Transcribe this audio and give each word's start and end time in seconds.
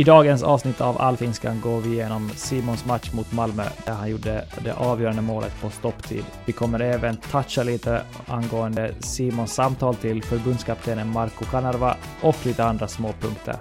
I 0.00 0.04
dagens 0.04 0.42
avsnitt 0.42 0.80
av 0.80 1.00
Allfinskan 1.00 1.60
går 1.60 1.80
vi 1.80 1.92
igenom 1.92 2.30
Simons 2.30 2.84
match 2.84 3.12
mot 3.12 3.32
Malmö 3.32 3.64
där 3.84 3.92
han 3.92 4.10
gjorde 4.10 4.44
det 4.64 4.72
avgörande 4.72 5.22
målet 5.22 5.60
på 5.60 5.70
stopptid. 5.70 6.24
Vi 6.44 6.52
kommer 6.52 6.80
även 6.80 7.16
toucha 7.16 7.62
lite 7.62 8.02
angående 8.26 8.94
Simons 9.00 9.54
samtal 9.54 9.94
till 9.94 10.22
förbundskaptenen 10.22 11.08
Marco 11.12 11.44
Kanerva 11.44 11.96
och 12.22 12.46
lite 12.46 12.64
andra 12.64 12.88
småpunkter. 12.88 13.56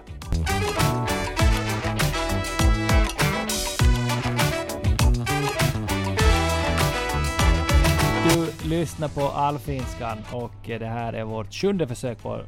Du 8.29 8.69
lyssnar 8.69 9.07
på 9.07 9.21
Allfinskan 9.21 10.17
och 10.31 10.53
det 10.65 10.85
här 10.85 11.13
är 11.13 11.23
vårt 11.23 11.53
sjunde 11.53 11.87
försök 11.87 12.21
på 12.21 12.41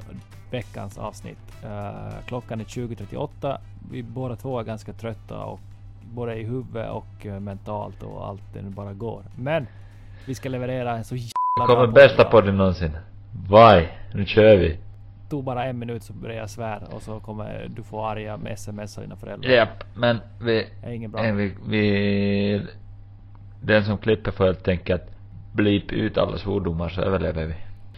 veckans 0.51 0.97
avsnitt. 0.97 1.63
Eh, 1.63 2.25
klockan 2.25 2.59
är 2.62 2.66
20.38. 2.66 3.57
Vi 3.91 4.03
båda 4.03 4.35
två 4.35 4.59
är 4.59 4.63
ganska 4.63 4.94
trötta 4.94 5.44
och 5.44 5.59
både 6.13 6.35
i 6.35 6.44
huvudet 6.44 6.91
och 6.91 7.25
eh, 7.25 7.39
mentalt 7.39 8.03
och 8.03 8.28
allt 8.28 8.41
det 8.53 8.62
nu 8.62 8.69
bara 8.69 8.94
går. 8.94 9.23
Men 9.35 9.67
vi 10.25 10.35
ska 10.35 10.50
leverera 10.50 10.97
en 10.97 11.03
så 11.03 11.16
jävla 11.16 11.31
Det 11.56 11.66
bra 11.67 11.75
kommer 11.75 11.88
bästa 11.88 12.23
podden 12.23 12.57
någonsin. 12.57 12.91
Vaj, 13.50 13.97
nu 14.13 14.25
kör 14.25 14.57
vi. 14.57 14.78
tog 15.29 15.44
bara 15.44 15.66
en 15.66 15.79
minut 15.79 16.03
så 16.03 16.13
började 16.13 16.39
jag 16.39 16.50
svära 16.50 16.85
och 16.91 17.01
så 17.01 17.19
kommer 17.19 17.68
du 17.75 17.83
få 17.83 18.06
arga 18.06 18.38
med 18.38 18.53
sms 18.53 18.97
av 18.97 19.03
dina 19.03 19.16
föräldrar. 19.16 19.51
Japp, 19.51 19.83
men 19.95 20.19
vi... 20.41 20.68
Det 20.81 20.88
är 20.88 20.91
inget 20.91 21.12
bra. 21.12 21.22
vi, 21.22 21.56
vi... 21.68 22.68
Den 23.62 23.85
som 23.85 23.97
klipper 23.97 24.31
får 24.31 24.45
helt 24.45 24.68
enkelt 24.68 25.03
blip 25.53 25.91
ut 25.91 26.18
alla 26.18 26.38
svordomar 26.38 26.89
så 26.89 27.01
överlever 27.01 27.45
vi. 27.45 27.53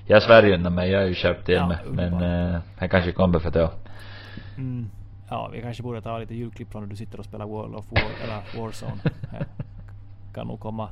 Jag 0.06 0.24
svär 0.24 0.44
ju 0.44 0.58
mig, 0.58 0.92
jag 0.92 1.02
är 1.04 1.08
ju 1.08 1.16
skärpt 1.16 1.46
till 1.46 1.56
Ja, 1.56 1.68
mig. 1.68 1.78
Men 1.90 2.14
eh, 2.54 2.60
han 2.78 2.90
kanske 2.90 3.12
kommer 3.12 3.40
för 3.40 3.52
det. 3.52 3.70
Mm. 4.58 4.90
Ja, 5.30 5.50
vi 5.54 5.62
kanske 5.62 5.84
borde 5.84 6.02
ta 6.02 6.18
lite 6.18 6.36
ljudklipp 6.36 6.72
från 6.72 6.84
när 6.84 6.90
du 6.90 6.96
sitter 6.96 7.20
och 7.20 7.26
spelar 7.26 7.46
World 7.46 7.76
of 7.76 7.86
War, 7.92 8.04
eller 8.24 8.62
Warzone. 8.62 8.92
Här 9.32 9.46
kan 10.34 10.48
nog 10.48 10.60
komma 10.60 10.90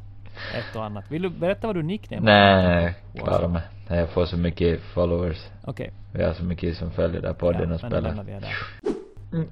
ett 0.56 0.76
och 0.76 0.86
annat. 0.86 1.12
Vill 1.12 1.22
du 1.22 1.30
berätta 1.30 1.68
vad 1.68 1.76
du 1.76 1.84
nickname 1.84 2.22
Nej, 2.26 2.94
klara 3.16 3.48
mig. 3.48 3.62
Jag 3.88 4.10
får 4.10 4.26
så 4.26 4.38
mycket 4.38 4.82
followers. 4.82 5.48
Okej. 5.64 5.92
Vi 6.14 6.24
har 6.24 6.34
så 6.34 6.44
mycket 6.44 6.78
som 6.78 6.92
följer 6.92 7.22
där 7.22 7.34
podden 7.34 7.70
Ja, 7.70 7.76
och 7.76 7.82
men 7.82 7.92
spelar. 7.92 8.24
där. 8.24 8.54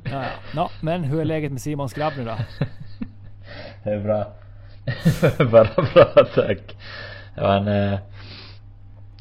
Ja, 0.04 0.24
ja. 0.24 0.24
Nå, 0.56 0.70
men 0.82 1.04
hur 1.04 1.22
är 1.22 1.26
läget 1.26 1.52
med 1.52 1.62
Simons 1.62 1.94
grabb 1.94 2.14
nu 2.18 2.26
då? 2.26 2.36
Det 3.84 3.90
är 3.90 4.00
bra. 4.00 4.28
Bara 5.52 5.70
bra 5.94 6.26
tack. 6.36 6.76
En, 7.36 7.68
eh, 7.68 8.00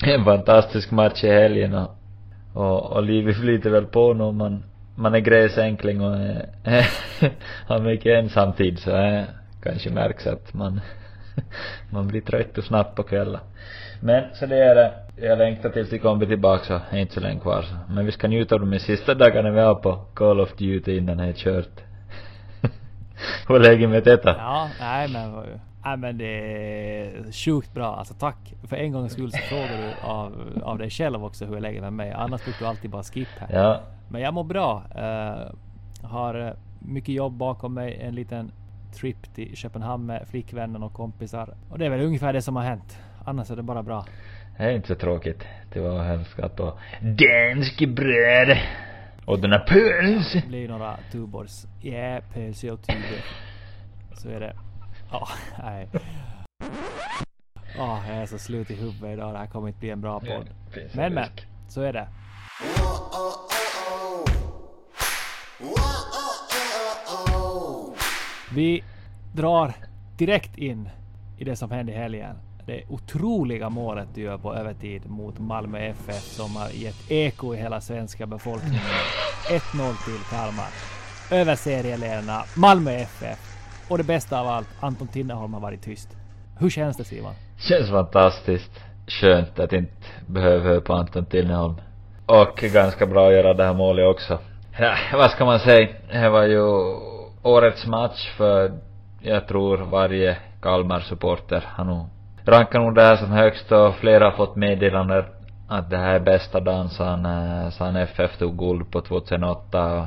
en 0.05 0.25
fantastisk 0.25 0.91
match 0.91 1.25
i 1.25 1.29
helgen 1.29 1.75
och, 1.75 1.91
och, 2.55 2.93
och 2.93 3.03
livet 3.03 3.37
flyter 3.37 3.71
väl 3.71 3.87
på 3.87 4.15
nu. 4.15 4.33
Man, 4.33 4.65
man 4.95 5.15
är 5.15 5.19
gräsänkling 5.19 6.01
och 6.01 6.17
äh, 6.65 6.85
har 7.67 7.79
mycket 7.79 8.25
ensamtid 8.25 8.79
så 8.79 8.97
äh, 8.97 9.25
kanske 9.63 9.91
märks 9.91 10.27
att 10.27 10.55
man, 10.55 10.81
man 11.91 12.09
blir 12.09 12.21
trött 12.21 12.59
och 12.59 12.65
snabbt 12.65 12.97
på 12.97 13.03
kvällen. 13.03 13.41
Men 14.01 14.25
så 14.35 14.47
det 14.47 14.57
är 14.57 14.75
det. 14.75 14.93
Jag 15.17 15.39
längtar 15.39 15.71
tills 15.71 15.91
de 15.91 15.99
kommer 15.99 16.27
tillbaka 16.27 16.65
så 16.65 16.81
är 16.91 16.99
inte 16.99 17.15
så 17.15 17.21
länge 17.21 17.41
kvar 17.41 17.63
så. 17.63 17.93
Men 17.95 18.07
vi 18.07 18.13
ska 18.13 18.29
njuta 18.29 18.55
av 18.55 18.71
de 18.71 18.79
sista 18.79 19.15
dagarna 19.15 19.51
vi 19.51 19.61
har 19.61 19.75
på 19.75 20.05
Call 20.15 20.41
of 20.41 20.57
Duty 20.57 20.97
innan 20.97 21.17
det 21.17 21.25
är 21.25 21.33
kört. 21.33 21.81
Hur 23.49 23.59
länge 23.59 23.69
läget 23.69 23.91
med 23.91 24.05
detta? 24.05 24.37
Ja, 24.39 24.71
nej 24.81 25.09
men, 25.09 25.61
nej 25.89 25.97
men 25.97 26.19
det 26.19 26.25
är 26.25 27.33
sjukt 27.33 27.75
bra. 27.75 27.97
Alltså 27.97 28.15
tack. 28.15 28.55
För 28.69 28.77
en 28.77 28.93
gångs 28.93 29.13
skull 29.13 29.33
så 29.33 29.39
frågar 29.39 29.77
du 29.77 30.09
av, 30.09 30.63
av 30.63 30.79
dig 30.79 30.91
själv 30.91 31.25
också 31.25 31.47
hur 31.47 31.57
är 31.57 31.61
läget 31.61 31.83
med 31.83 31.93
mig. 31.93 32.13
Annars 32.13 32.45
brukar 32.45 32.61
du 32.61 32.67
alltid 32.67 32.91
bara 32.91 33.03
skip 33.03 33.29
här. 33.39 33.49
Ja, 33.53 33.81
Men 34.09 34.21
jag 34.21 34.35
mår 34.35 34.45
bra. 34.45 34.83
Uh, 34.97 35.55
har 36.09 36.47
eh, 36.47 36.53
mycket 36.79 37.15
jobb 37.15 37.33
bakom 37.33 37.75
mig. 37.75 37.99
En 38.01 38.15
liten 38.15 38.53
trip 38.95 39.35
till 39.35 39.57
Köpenhamn 39.57 40.07
med 40.07 40.29
flickvännen 40.29 40.83
och 40.83 40.93
kompisar. 40.93 41.55
Och 41.71 41.79
det 41.79 41.87
är 41.87 41.91
väl 41.91 42.01
ungefär 42.01 42.33
det 42.33 42.43
som 42.43 42.57
har 42.57 42.63
hänt. 42.63 42.99
Annars 43.25 43.51
är 43.51 43.57
det 43.57 43.63
bara 43.63 43.83
bra. 43.83 44.05
det 44.59 44.65
är 44.65 44.71
inte 44.71 44.89
så 44.89 44.95
tråkigt. 44.95 45.45
Det 45.73 45.81
var 45.81 46.03
hemskt 46.03 46.57
på 46.57 46.79
dansk 47.01 47.89
bröd. 47.89 48.59
Och 49.25 49.41
den 49.41 49.53
här 49.53 49.65
pölse. 49.67 50.41
Det 50.41 50.49
blir 50.49 50.69
några 50.69 50.97
Tuborgs. 51.13 51.67
Ja, 51.83 52.21
pölse 52.35 52.71
och 52.71 52.83
Tuborg. 52.83 53.23
Så 54.15 54.29
är 54.29 54.41
det. 54.41 54.68
Ja, 55.11 55.29
nej. 55.63 55.89
Åh, 57.79 58.01
jag 58.09 58.17
är 58.17 58.27
så 58.27 58.39
slut 58.39 58.71
i 58.71 58.75
huvudet 58.75 59.13
idag. 59.13 59.35
Det 59.35 59.39
här 59.39 59.47
kommer 59.47 59.69
inte 59.69 59.81
bli 59.81 59.91
en 59.91 60.01
bra 60.01 60.21
podd. 60.21 60.51
Men 60.95 61.15
men, 61.15 61.29
så 61.69 61.83
är 61.83 61.93
det. 61.93 62.09
Vi 68.55 68.85
drar 69.35 69.73
direkt 70.17 70.59
in 70.59 70.89
i 71.39 71.45
det 71.45 71.57
som 71.57 71.71
hände 71.71 71.93
i 71.93 71.95
helgen. 71.95 72.37
Det 72.67 72.85
otroliga 72.89 73.71
målet 73.71 74.09
du 74.15 74.21
gör 74.21 74.39
på 74.39 74.55
övertid 74.55 75.11
mot 75.11 75.39
Malmö 75.39 75.79
FF 75.79 76.23
som 76.23 76.57
har 76.57 76.69
gett 76.69 77.11
eko 77.11 77.55
i 77.55 77.57
hela 77.57 77.81
svenska 77.81 78.27
befolkningen. 78.27 78.81
1-0 79.49 80.05
till 80.05 80.25
Kalmar. 80.31 80.69
Över 81.31 81.57
serieledarna 81.57 82.45
Malmö 82.57 82.91
FF. 82.91 83.58
Och 83.89 83.99
det 83.99 84.05
bästa 84.05 84.41
av 84.41 84.49
allt, 84.49 84.69
Anton 84.81 85.09
Tinnerholm 85.09 85.55
har 85.55 85.61
varit 85.61 85.83
tyst. 85.83 86.17
Hur 86.59 86.71
känns 86.71 86.97
det 86.97 87.05
Simon? 87.05 87.33
Känns 87.59 87.91
fantastiskt 87.91 88.81
skönt 89.07 89.59
att 89.59 89.73
inte 89.73 90.07
behöva 90.27 90.65
höra 90.65 90.81
på 90.81 90.93
Anton 90.93 91.25
Tinnerholm. 91.25 91.75
Och 92.27 92.57
ganska 92.57 93.07
bra 93.07 93.27
att 93.27 93.35
göra 93.35 93.55
det 93.55 93.65
här 93.65 93.75
målet 93.75 94.07
också. 94.07 94.39
Ja, 94.79 94.95
vad 95.13 95.31
ska 95.31 95.45
man 95.45 95.61
säga? 95.61 95.89
Det 96.13 96.29
var 96.29 96.45
ju 96.45 96.63
årets 97.43 97.87
match 97.87 98.31
för 98.37 98.73
jag 99.21 99.49
tror 99.49 99.77
varje 99.77 100.37
Kalmar-supporter 100.63 101.65
har 101.67 101.85
nog 101.85 102.07
rankat 102.45 102.83
nog 102.83 102.95
det 102.95 103.03
här 103.03 103.17
som 103.17 103.31
högst 103.31 103.73
och 103.73 103.95
flera 103.95 104.25
har 104.25 104.37
fått 104.37 104.57
meddelanden 104.57 105.25
att 105.69 105.91
det 105.91 105.97
här 105.97 106.15
är 106.15 106.21
bästa 106.21 106.61
dagen 106.61 106.89
sen, 106.89 107.27
eh, 107.27 107.71
sen 107.71 107.97
FF 107.97 108.39
tog 108.39 108.59
guld 108.59 108.91
på 108.91 109.01
2008 109.01 109.93
och 109.93 110.07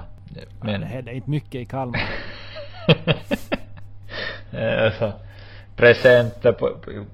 Men... 0.61 0.73
Ja, 0.73 0.79
det 0.79 0.85
hände 0.85 1.13
inte 1.13 1.29
mycket 1.29 1.55
i 1.55 1.65
Kalmar. 1.65 2.01
alltså, 4.59 5.11
presenter 5.75 6.51
på, 6.51 6.69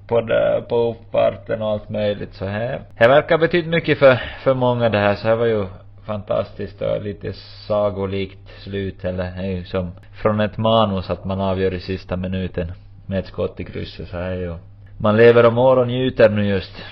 på, 0.06 0.28
på 0.68 0.76
uppfarten 0.76 1.62
och 1.62 1.68
allt 1.68 1.88
möjligt 1.88 2.34
så 2.34 2.44
här. 2.44 2.80
Det 2.98 3.08
verkar 3.08 3.38
betyda 3.38 3.68
mycket 3.68 3.98
för, 3.98 4.20
för 4.42 4.54
många 4.54 4.88
det 4.88 4.98
här 4.98 5.14
så 5.14 5.28
det 5.28 5.36
var 5.36 5.46
ju 5.46 5.66
fantastiskt 6.06 6.82
och 6.82 7.02
lite 7.02 7.32
sagolikt 7.66 8.48
slut 8.62 9.04
eller 9.04 9.24
är 9.24 9.50
ju 9.50 9.64
som 9.64 9.90
från 10.12 10.40
ett 10.40 10.58
manus 10.58 11.10
att 11.10 11.24
man 11.24 11.40
avgör 11.40 11.74
i 11.74 11.80
sista 11.80 12.16
minuten 12.16 12.72
med 13.06 13.18
ett 13.18 13.26
skott 13.26 13.60
i 13.60 13.64
krysset 13.64 14.08
så 14.08 14.16
här 14.16 14.34
ju. 14.34 14.54
Man 14.98 15.16
lever 15.16 15.46
och 15.46 15.52
mår 15.52 15.76
och 15.76 15.86
njuter 15.86 16.30
nu 16.30 16.46
just. 16.46 16.82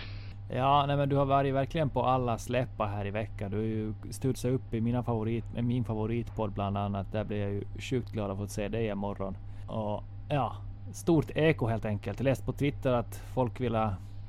Ja, 0.55 0.85
nej 0.87 0.97
men 0.97 1.09
du 1.09 1.17
har 1.17 1.25
varit 1.25 1.55
verkligen 1.55 1.91
på 1.91 2.03
alla 2.03 2.39
släppar 2.39 2.87
här 2.87 3.07
i 3.07 3.11
veckan. 3.11 3.51
Du 3.51 3.57
har 3.57 3.65
ju 3.65 3.95
studsat 4.11 4.51
upp 4.51 4.75
i 4.75 4.81
mina 4.81 5.03
favorit, 5.03 5.45
min 5.55 5.85
favoritpodd 5.85 6.53
bland 6.53 6.79
annat. 6.79 7.13
Där 7.13 7.25
blir 7.25 7.41
jag 7.41 7.51
ju 7.51 7.63
sjukt 7.79 8.13
glad 8.13 8.31
att 8.31 8.39
få 8.39 8.47
se 8.47 8.69
dig 8.69 8.87
imorgon. 8.87 9.37
Och 9.67 10.05
ja, 10.29 10.57
stort 10.93 11.31
eko 11.35 11.67
helt 11.67 11.85
enkelt. 11.85 12.21
Jag 12.21 12.25
läste 12.25 12.45
på 12.45 12.53
Twitter 12.53 12.93
att 12.93 13.23
folk 13.35 13.61
vill 13.61 13.79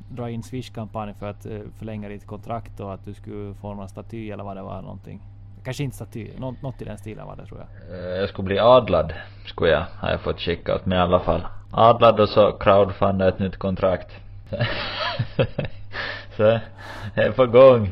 dra 0.10 0.30
in 0.30 0.44
Swish-kampanjen 0.44 1.16
för 1.16 1.30
att 1.30 1.46
eh, 1.46 1.60
förlänga 1.80 2.10
ditt 2.10 2.28
kontrakt 2.28 2.80
och 2.80 2.94
att 2.94 3.06
du 3.06 3.14
skulle 3.14 3.54
få 3.54 3.74
någon 3.74 3.90
staty 3.90 4.32
eller 4.32 4.44
vad 4.44 4.58
det 4.58 4.64
var 4.64 4.82
någonting. 4.82 5.22
Kanske 5.64 5.84
inte 5.84 5.96
staty, 5.96 6.28
något, 6.38 6.62
något 6.62 6.82
i 6.82 6.86
den 6.86 6.98
stilen 6.98 7.28
var 7.28 7.36
det 7.36 7.46
tror 7.46 7.60
jag. 7.60 8.00
Eh, 8.00 8.20
jag 8.20 8.30
skulle 8.30 8.46
bli 8.46 8.60
adlad, 8.60 9.14
skulle 9.46 9.72
jag, 9.72 9.86
har 10.00 10.10
jag 10.10 10.22
fått 10.22 10.40
skickat 10.40 10.86
med 10.86 10.96
i 10.96 11.00
alla 11.00 11.20
fall. 11.20 11.48
Adlad 11.72 12.20
och 12.20 12.30
så 12.30 12.52
crowdfunda 12.52 13.28
ett 13.28 13.40
nytt 13.40 13.58
kontrakt. 13.58 14.12
så, 16.38 16.60
jag 17.16 17.26
är 17.26 17.32
på 17.32 17.46
gång. 17.46 17.90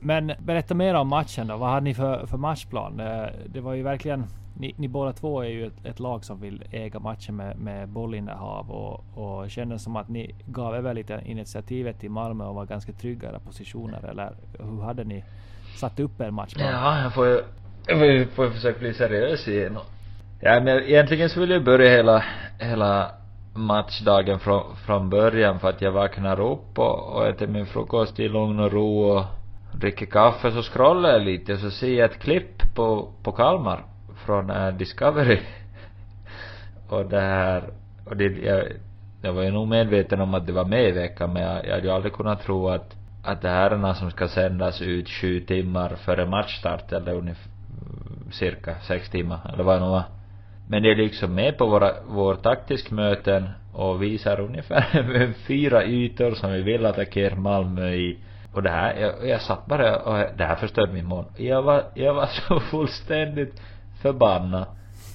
Men 0.00 0.32
berätta 0.38 0.74
mer 0.74 0.94
om 0.94 1.08
matchen 1.08 1.46
då. 1.46 1.56
Vad 1.56 1.68
hade 1.68 1.84
ni 1.84 1.94
för, 1.94 2.26
för 2.26 2.38
matchplan? 2.38 2.96
Det, 2.96 3.32
det 3.46 3.60
var 3.60 3.74
ju 3.74 3.82
verkligen 3.82 4.24
ni, 4.62 4.74
ni 4.76 4.88
båda 4.88 5.12
två 5.12 5.42
är 5.42 5.48
ju 5.48 5.66
ett, 5.66 5.84
ett, 5.84 6.00
lag 6.00 6.24
som 6.24 6.40
vill 6.40 6.64
äga 6.70 6.98
matchen 6.98 7.36
med, 7.36 7.58
med 7.58 7.88
bollinnehav 7.88 8.70
och, 8.70 9.04
och 9.14 9.50
kändes 9.50 9.82
som 9.82 9.96
att 9.96 10.08
ni 10.08 10.34
gav 10.46 10.74
över 10.74 10.94
lite 10.94 11.20
initiativet 11.24 12.00
till 12.00 12.10
Malmö 12.10 12.44
och 12.44 12.54
var 12.54 12.66
ganska 12.66 12.92
trygga 12.92 13.36
i 13.36 13.46
positioner. 13.46 14.10
Eller 14.10 14.32
hur 14.58 14.82
hade 14.82 15.04
ni 15.04 15.24
satt 15.76 16.00
upp 16.00 16.20
er 16.20 16.30
matchplan? 16.30 16.66
Ja, 16.66 17.02
jag 17.02 17.14
får 17.14 17.26
ju, 17.26 17.40
jag 17.86 17.98
får 17.98 18.06
ju, 18.06 18.26
får 18.26 18.50
försöka 18.50 18.78
bli 18.78 18.94
seriös 18.94 19.48
igen. 19.48 19.78
Ja, 20.40 20.60
men 20.60 20.82
egentligen 20.82 21.28
så 21.30 21.40
vill 21.40 21.50
jag 21.50 21.64
börja 21.64 21.90
hela, 21.90 22.24
hela 22.58 23.10
matchdagen 23.54 24.38
från, 24.38 24.76
från 24.76 25.10
början 25.10 25.60
för 25.60 25.68
att 25.68 25.82
jag 25.82 25.92
vaknar 25.92 26.40
upp 26.40 26.78
och, 26.78 27.16
och 27.16 27.26
äter 27.26 27.46
min 27.46 27.66
frukost 27.66 28.20
i 28.20 28.28
lugn 28.28 28.60
och 28.60 28.72
ro 28.72 29.00
och 29.00 29.24
dricker 29.74 30.06
kaffe 30.06 30.52
så 30.52 30.62
scrollar 30.62 31.10
jag 31.10 31.22
lite 31.22 31.52
och 31.52 31.58
så 31.58 31.70
ser 31.70 31.94
jag 31.94 32.10
ett 32.10 32.18
klipp 32.18 32.74
på, 32.74 33.08
på 33.22 33.32
Kalmar 33.32 33.91
från 34.26 34.50
uh, 34.50 34.74
Discovery. 34.74 35.40
och 36.88 37.06
det 37.06 37.20
här, 37.20 37.62
och 38.04 38.16
det, 38.16 38.24
jag, 38.24 38.64
jag 39.22 39.32
var 39.32 39.42
ju 39.42 39.50
nog 39.50 39.68
medveten 39.68 40.20
om 40.20 40.34
att 40.34 40.46
det 40.46 40.52
var 40.52 40.64
med 40.64 40.88
i 40.88 40.92
veckan 40.92 41.32
men 41.32 41.42
jag, 41.42 41.66
jag 41.66 41.74
hade 41.74 41.86
ju 41.86 41.92
aldrig 41.92 42.12
kunnat 42.12 42.42
tro 42.42 42.68
att, 42.68 42.96
att 43.24 43.42
det 43.42 43.48
här 43.48 43.70
är 43.70 43.76
något 43.76 43.96
som 43.96 44.10
ska 44.10 44.28
sändas 44.28 44.82
ut 44.82 45.08
sju 45.08 45.40
timmar 45.40 45.88
före 45.88 46.26
matchstart 46.26 46.92
eller 46.92 47.14
ungefär 47.14 47.52
cirka 48.32 48.74
sex 48.74 49.10
timmar 49.10 49.50
eller 49.52 49.64
vad 49.64 49.76
det 49.76 49.84
nu 49.84 49.90
var. 49.90 50.02
Men 50.68 50.82
det 50.82 50.90
är 50.90 50.96
liksom 50.96 51.34
med 51.34 51.58
på 51.58 51.66
våra, 51.66 51.92
vår 52.08 52.34
taktiskmöten 52.34 53.48
och 53.72 54.02
visar 54.02 54.40
ungefär 54.40 55.32
fyra 55.46 55.84
ytor 55.84 56.34
som 56.34 56.52
vi 56.52 56.62
vill 56.62 56.86
attackera 56.86 57.36
Malmö 57.36 57.90
i. 57.90 58.18
Och 58.54 58.62
det 58.62 58.70
här, 58.70 58.94
jag, 58.94 59.28
jag 59.28 59.40
satt 59.40 59.66
bara 59.66 59.96
och 59.98 60.36
det 60.36 60.44
här 60.44 60.56
förstörde 60.56 60.92
min 60.92 61.06
mån. 61.06 61.24
Jag 61.36 61.62
var, 61.62 61.84
jag 61.94 62.14
var 62.14 62.26
så 62.26 62.60
fullständigt 62.70 63.62
förbannad 64.02 64.66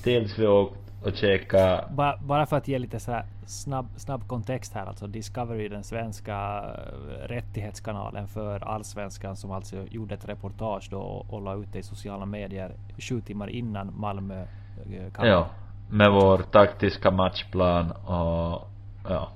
tills 0.03 0.39
vi 0.39 0.47
åkt 0.47 0.87
och 1.03 1.13
käka 1.13 1.85
bara, 1.89 2.17
bara 2.17 2.45
för 2.45 2.57
att 2.57 2.67
ge 2.67 2.79
lite 2.79 2.99
så 2.99 3.11
här 3.11 3.25
snabb, 3.45 3.87
snabb 3.95 4.27
kontext 4.27 4.73
här 4.73 4.85
alltså 4.85 5.07
Discovery 5.07 5.69
den 5.69 5.83
svenska 5.83 6.33
eh, 6.33 7.27
rättighetskanalen 7.27 8.27
för 8.27 8.67
allsvenskan 8.67 9.35
som 9.35 9.51
alltså 9.51 9.75
gjorde 9.89 10.13
ett 10.13 10.29
reportage 10.29 10.87
då 10.91 10.99
och, 10.99 11.33
och 11.33 11.41
la 11.41 11.55
ut 11.55 11.73
det 11.73 11.79
i 11.79 11.83
sociala 11.83 12.25
medier 12.25 12.71
sju 12.99 13.21
timmar 13.21 13.49
innan 13.49 13.93
Malmö 13.99 14.41
eh, 14.41 15.27
Ja, 15.27 15.47
med 15.89 16.11
vår 16.11 16.37
taktiska 16.37 17.11
matchplan 17.11 17.91
och 17.91 18.67
ja, 19.09 19.31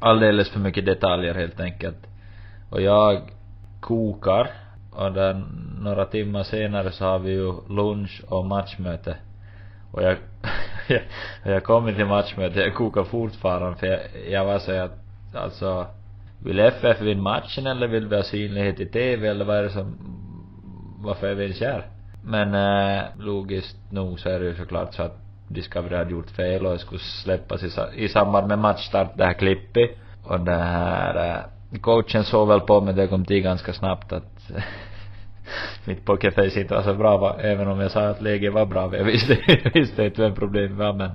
alldeles 0.00 0.50
för 0.50 0.60
mycket 0.60 0.86
detaljer 0.86 1.34
helt 1.34 1.60
enkelt. 1.60 2.06
Och 2.70 2.80
jag 2.80 3.20
kokar 3.80 4.50
och 4.96 5.12
där 5.12 5.42
några 5.80 6.04
timmar 6.04 6.42
senare 6.42 6.92
så 6.92 7.04
har 7.04 7.18
vi 7.18 7.30
ju 7.30 7.52
lunch 7.68 8.22
och 8.28 8.44
matchmöte. 8.44 9.16
Och 9.92 10.02
jag, 10.02 10.16
jag, 10.88 11.02
jag 11.44 11.64
kom 11.64 11.94
till 11.94 12.06
matchmöte, 12.06 12.60
jag 12.60 12.74
kokar 12.74 13.04
fortfarande 13.04 13.78
för 13.78 13.86
jag, 13.86 14.00
jag 14.30 14.44
var 14.44 14.58
så 14.58 14.72
att, 14.72 14.98
alltså, 15.34 15.86
vill 16.44 16.60
FF 16.60 17.00
vinna 17.00 17.22
matchen 17.22 17.66
eller 17.66 17.88
vill 17.88 18.08
vi 18.08 18.16
ha 18.16 18.22
synlighet 18.22 18.80
i 18.80 18.86
TV 18.86 19.28
eller 19.28 19.44
vad 19.44 19.56
är 19.56 19.62
det 19.62 19.70
som, 19.70 19.96
varför 20.98 21.26
är 21.26 21.34
vi 21.34 21.42
ens 21.42 21.60
här? 21.60 21.86
Men 22.24 22.54
äh, 22.54 23.04
logiskt 23.18 23.76
nog 23.90 24.20
så 24.20 24.28
är 24.28 24.40
det 24.40 24.46
ju 24.46 24.54
såklart 24.54 24.94
så 24.94 25.02
att 25.02 25.18
Discovery 25.48 25.96
hade 25.96 26.10
gjort 26.10 26.30
fel 26.30 26.66
och 26.66 26.72
det 26.72 26.78
skulle 26.78 27.00
släppas 27.00 27.62
i, 27.62 27.70
i 27.94 28.08
samband 28.08 28.48
med 28.48 28.58
matchstart, 28.58 29.16
det 29.16 29.24
här 29.24 29.32
klippet. 29.32 29.90
Och 30.24 30.40
det 30.40 30.54
här, 30.54 31.44
äh, 31.72 31.80
coachen 31.80 32.24
såg 32.24 32.48
väl 32.48 32.60
på 32.60 32.80
mig, 32.80 32.94
det 32.94 33.06
kom 33.06 33.24
till 33.24 33.42
ganska 33.42 33.72
snabbt 33.72 34.12
att 34.12 34.50
mitt 35.84 36.04
pokerface 36.04 36.60
inte 36.60 36.74
var 36.74 36.82
så 36.82 36.94
bra 36.94 37.16
va, 37.16 37.36
även 37.40 37.68
om 37.68 37.80
jag 37.80 37.90
sa 37.90 38.08
att 38.08 38.22
läget 38.22 38.52
var 38.52 38.66
bra. 38.66 38.96
Jag 38.96 39.04
visste, 39.04 39.38
visste 39.74 40.04
inte 40.04 40.22
vem 40.22 40.34
problemet 40.34 40.78
var 40.78 40.92
men 40.92 41.10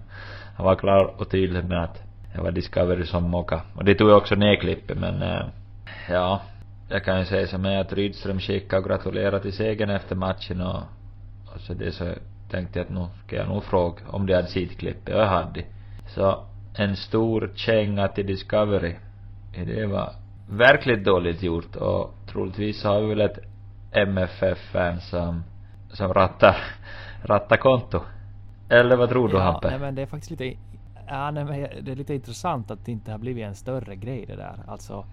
han 0.56 0.66
var 0.66 0.76
klar 0.76 1.14
och 1.18 1.30
tydlig 1.30 1.66
med 1.66 1.84
att 1.84 2.04
det 2.36 2.42
var 2.42 2.52
Discovery 2.52 3.06
som 3.06 3.24
mockade. 3.24 3.62
Och 3.76 3.86
det 3.86 3.96
tog 3.96 4.10
jag 4.10 4.18
också 4.18 4.36
ner 4.36 4.56
klippet 4.56 4.98
men 4.98 5.22
äh, 5.22 5.46
ja, 6.10 6.42
jag 6.90 7.04
kan 7.04 7.20
ju 7.20 7.26
säga 7.26 7.48
som 7.48 7.66
är 7.66 7.78
att 7.78 7.94
Rydström 7.94 8.40
skickade 8.40 8.82
och 8.82 8.90
gratulerade 8.90 9.42
till 9.42 9.54
segern 9.54 9.90
efter 9.90 10.16
matchen 10.16 10.62
och, 10.62 10.82
och 11.54 11.60
så 11.60 11.74
det 11.74 11.92
så 11.92 12.14
tänkte 12.50 12.80
jag 12.80 12.86
att 12.86 12.92
nu 12.92 13.06
ska 13.26 13.36
jag 13.36 13.48
nog 13.48 13.64
fråga 13.64 14.02
om 14.08 14.26
de 14.26 14.34
hade 14.34 14.48
sett 14.48 14.78
klippet 14.78 15.16
och 15.16 15.22
jag 15.22 15.28
hade. 15.28 15.64
Så 16.08 16.44
en 16.78 16.96
stor 16.96 17.52
känga 17.56 18.08
till 18.08 18.28
Discovery. 18.28 18.96
Det 19.66 19.86
var 19.86 20.14
verkligt 20.50 21.06
dåligt 21.06 21.44
gjort 21.44 21.76
och 21.76 22.14
troligtvis 22.32 22.84
har 22.84 23.02
vi 23.02 23.08
väl 23.08 23.22
ett 23.22 23.40
MFF-fan 23.92 25.02
som, 25.02 25.44
som 25.90 26.14
rattar, 26.14 26.58
rattar 27.24 27.58
konto. 27.58 28.02
Eller 28.70 28.96
vad 28.96 29.10
tror 29.10 29.28
du 29.28 29.38
ja, 29.38 29.44
Hampe? 29.44 29.70
Nej 29.70 29.80
men 29.80 29.96
det 29.96 30.02
är 30.02 30.06
faktiskt 30.06 30.32
lite, 30.32 30.58
ja 31.08 31.32
nej 31.32 31.46
men 31.46 31.86
det 31.86 31.92
är 31.92 31.96
lite 31.96 32.14
intressant 32.14 32.72
att 32.72 32.86
det 32.86 32.92
inte 32.92 33.12
har 33.12 33.18
blivit 33.18 33.46
en 33.46 33.56
större 33.56 33.96
grej 33.96 34.26
det 34.26 34.36
där. 34.36 34.56
Alltså 34.68 35.06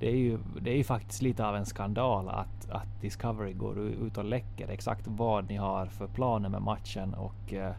det 0.00 0.08
är 0.08 0.16
ju, 0.16 0.38
det 0.60 0.70
är 0.70 0.76
ju 0.76 0.84
faktiskt 0.84 1.22
lite 1.22 1.46
av 1.46 1.56
en 1.56 1.66
skandal 1.66 2.28
att, 2.28 2.70
att 2.70 3.00
Discovery 3.00 3.52
går 3.52 3.78
ut 3.78 4.18
och 4.18 4.24
läcker 4.24 4.68
exakt 4.68 5.02
vad 5.06 5.48
ni 5.48 5.56
har 5.56 5.86
för 5.86 6.06
planer 6.06 6.48
med 6.48 6.62
matchen 6.62 7.14
och 7.14 7.52
eh, 7.52 7.72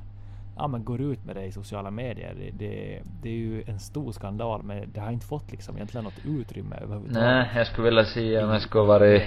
ja, 0.57 0.67
men 0.67 0.83
går 0.83 1.01
ut 1.01 1.25
med 1.25 1.35
det 1.35 1.45
i 1.45 1.51
sociala 1.51 1.91
medier. 1.91 2.35
Det, 2.39 2.51
det, 2.51 3.01
det, 3.21 3.29
är 3.29 3.37
ju 3.37 3.63
en 3.67 3.79
stor 3.79 4.11
skandal 4.11 4.63
men 4.63 4.91
det 4.93 4.99
har 4.99 5.11
inte 5.11 5.25
fått 5.25 5.51
liksom 5.51 5.75
egentligen 5.75 6.03
något 6.03 6.25
utrymme 6.25 6.75
överhuvudtaget. 6.75 7.23
Nej, 7.23 7.49
jag 7.55 7.67
skulle 7.67 7.85
vilja 7.85 8.05
säga 8.05 8.45
om 8.45 8.51
jag 8.51 8.61
skulle 8.61 8.83
varit 8.83 9.23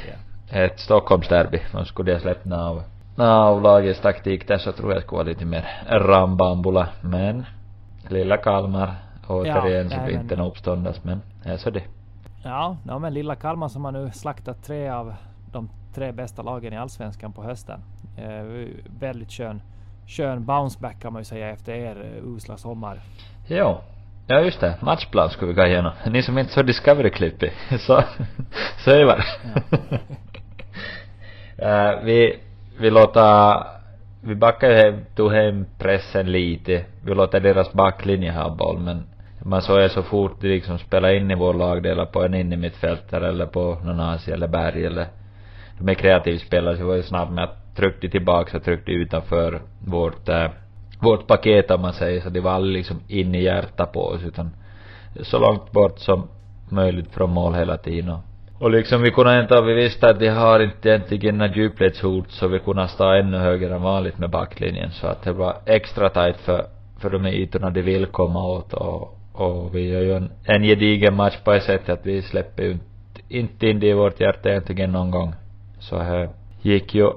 ett 0.51 0.81
Stockholmsderby. 0.81 1.61
De 1.73 1.85
skulle 1.85 2.13
ha 2.13 2.21
släppt 2.21 2.53
av, 2.53 2.83
av 3.17 3.63
lagets 3.63 4.01
taktik 4.01 4.49
där 4.49 4.59
så 4.59 4.73
tror 4.73 4.93
jag 4.93 5.03
skulle 5.03 5.17
vara 5.17 5.29
lite 5.29 5.45
mer 5.45 5.65
rambambula. 5.89 6.89
Men 7.01 7.47
lilla 8.09 8.37
Kalmar 8.37 8.95
återigen 9.29 9.91
ja, 9.91 9.99
så 9.99 10.05
blir 10.05 10.21
inte 10.21 10.35
en 10.35 10.41
uppståndas 10.41 11.05
men 11.05 11.23
är 11.45 11.57
så 11.57 11.71
det. 11.71 11.83
Ja, 12.45 12.77
ja, 12.87 12.99
men 12.99 13.15
lilla 13.15 13.35
Kalmar 13.35 13.69
som 13.69 13.85
har 13.85 13.93
nu 13.93 14.11
slaktat 14.11 14.63
tre 14.63 14.89
av 14.89 15.15
de 15.53 15.71
tre 15.95 16.13
bästa 16.13 16.43
lagen 16.43 16.73
i 16.73 16.77
allsvenskan 16.77 17.33
på 17.33 17.43
hösten. 17.43 17.81
Eh, 18.17 18.69
väldigt 19.01 19.33
skön, 19.33 19.63
skön 20.07 20.45
bounceback 20.45 21.01
kan 21.03 21.13
man 21.13 21.21
ju 21.21 21.25
säga 21.25 21.49
efter 21.49 21.73
er 21.73 21.97
uh, 21.97 22.35
usla 22.37 22.57
sommar. 22.57 23.01
Ja, 23.49 23.83
Ja 24.31 24.41
just 24.41 24.61
det, 24.61 24.77
matchplan 24.81 25.31
skulle 25.31 25.49
vi 25.49 25.55
gå 25.55 25.67
igenom. 25.67 25.93
Ni 26.07 26.23
som 26.23 26.39
inte 26.39 26.53
såg 26.53 26.67
Discovery-klippet, 26.67 27.53
så, 27.81 28.05
så 28.85 28.91
är 28.91 29.07
det 29.07 29.25
uh, 31.63 32.05
vi, 32.05 32.39
vi 32.81 32.91
låter, 32.91 33.65
vi 34.21 34.35
backar 34.35 34.71
ju 34.71 34.77
hem, 34.77 35.05
tog 35.17 35.33
hem 35.33 35.67
pressen 35.79 36.33
lite. 36.33 36.85
Vi 37.05 37.15
låter 37.15 37.41
deras 37.41 37.73
backlinje 37.73 38.33
ha 38.33 38.51
boll 38.51 38.79
men 38.79 39.07
man 39.45 39.63
såg 39.63 39.81
ju 39.81 39.89
så 39.89 40.03
fort 40.03 40.41
de 40.41 40.49
liksom 40.49 40.79
spelade 40.79 41.17
in 41.17 41.31
i 41.31 41.35
vår 41.35 41.55
lagdel 41.55 42.07
på 42.07 42.25
en 42.25 42.35
in 42.35 42.53
i 42.53 42.73
eller 43.13 43.47
på 43.47 43.79
någon 43.85 44.01
Asia 44.01 44.35
eller 44.35 44.49
Berg 44.49 44.87
eller 44.87 45.07
de 45.79 45.89
är 45.89 45.95
kreativa 45.95 46.39
spelare 46.39 46.77
så 46.77 46.87
var 46.87 46.95
ju 46.95 47.03
snabb 47.03 47.31
med 47.31 47.45
att 47.45 47.77
tryckte 47.77 48.09
tillbaka 48.09 48.57
och 48.57 48.65
tryckte 48.65 48.91
utanför 48.91 49.61
vårt 49.87 50.29
äh, 50.29 50.51
vårt 51.01 51.27
paket 51.27 51.71
om 51.71 51.81
man 51.81 51.93
säger 51.93 52.21
så. 52.21 52.29
Det 52.29 52.41
var 52.41 52.51
aldrig 52.51 52.77
liksom 52.77 53.01
in 53.09 53.35
i 53.35 53.43
hjärtat 53.43 53.93
på 53.93 54.01
oss 54.01 54.23
utan 54.23 54.51
så 55.23 55.39
långt 55.39 55.73
bort 55.73 55.99
som 55.99 56.29
möjligt 56.69 57.11
från 57.11 57.31
mål 57.31 57.55
hela 57.55 57.77
tiden 57.77 58.11
och, 58.11 58.21
och 58.59 58.71
liksom 58.71 59.03
vi 59.03 59.11
kunde 59.11 59.41
inte, 59.41 59.61
vi 59.61 59.75
visste 59.75 60.11
att 60.11 60.21
de 60.21 60.29
har 60.29 60.61
inte 60.61 60.89
egentligen 60.89 61.39
några 61.39 61.55
djupledshot 61.55 62.31
så 62.31 62.49
vi 62.49 62.59
kunde 62.59 62.89
stå 62.89 63.13
ännu 63.13 63.39
högre 63.39 63.75
än 63.75 63.83
vanligt 63.83 64.19
med 64.19 64.31
backlinjen 64.31 64.91
så 64.91 65.07
att 65.07 65.23
det 65.23 65.33
var 65.33 65.57
extra 65.67 66.09
tajt 66.09 66.37
för, 66.37 66.67
för 67.01 67.11
de 67.11 67.27
ytorna 67.27 67.71
de 67.71 67.83
vill 67.83 68.07
komma 68.07 68.47
åt 68.47 68.75
och, 68.75 69.19
och 69.33 69.75
vi 69.75 69.89
gör 69.89 70.01
ju 70.01 70.17
en, 70.17 70.31
en 70.45 70.63
gedigen 70.63 71.15
match 71.15 71.37
på 71.45 71.53
ett 71.53 71.63
sätt 71.63 71.89
att 71.89 72.07
vi 72.07 72.23
släpper 72.23 72.63
ju 72.63 72.71
inte, 72.71 73.21
inte 73.29 73.67
in 73.67 73.81
det 73.81 73.87
i 73.87 73.93
vårt 73.93 74.21
hjärta 74.21 74.49
egentligen 74.49 74.93
någon 74.93 75.11
gång. 75.11 75.35
Så 75.79 75.99
här 75.99 76.29
gick 76.63 76.95
ju 76.95 77.11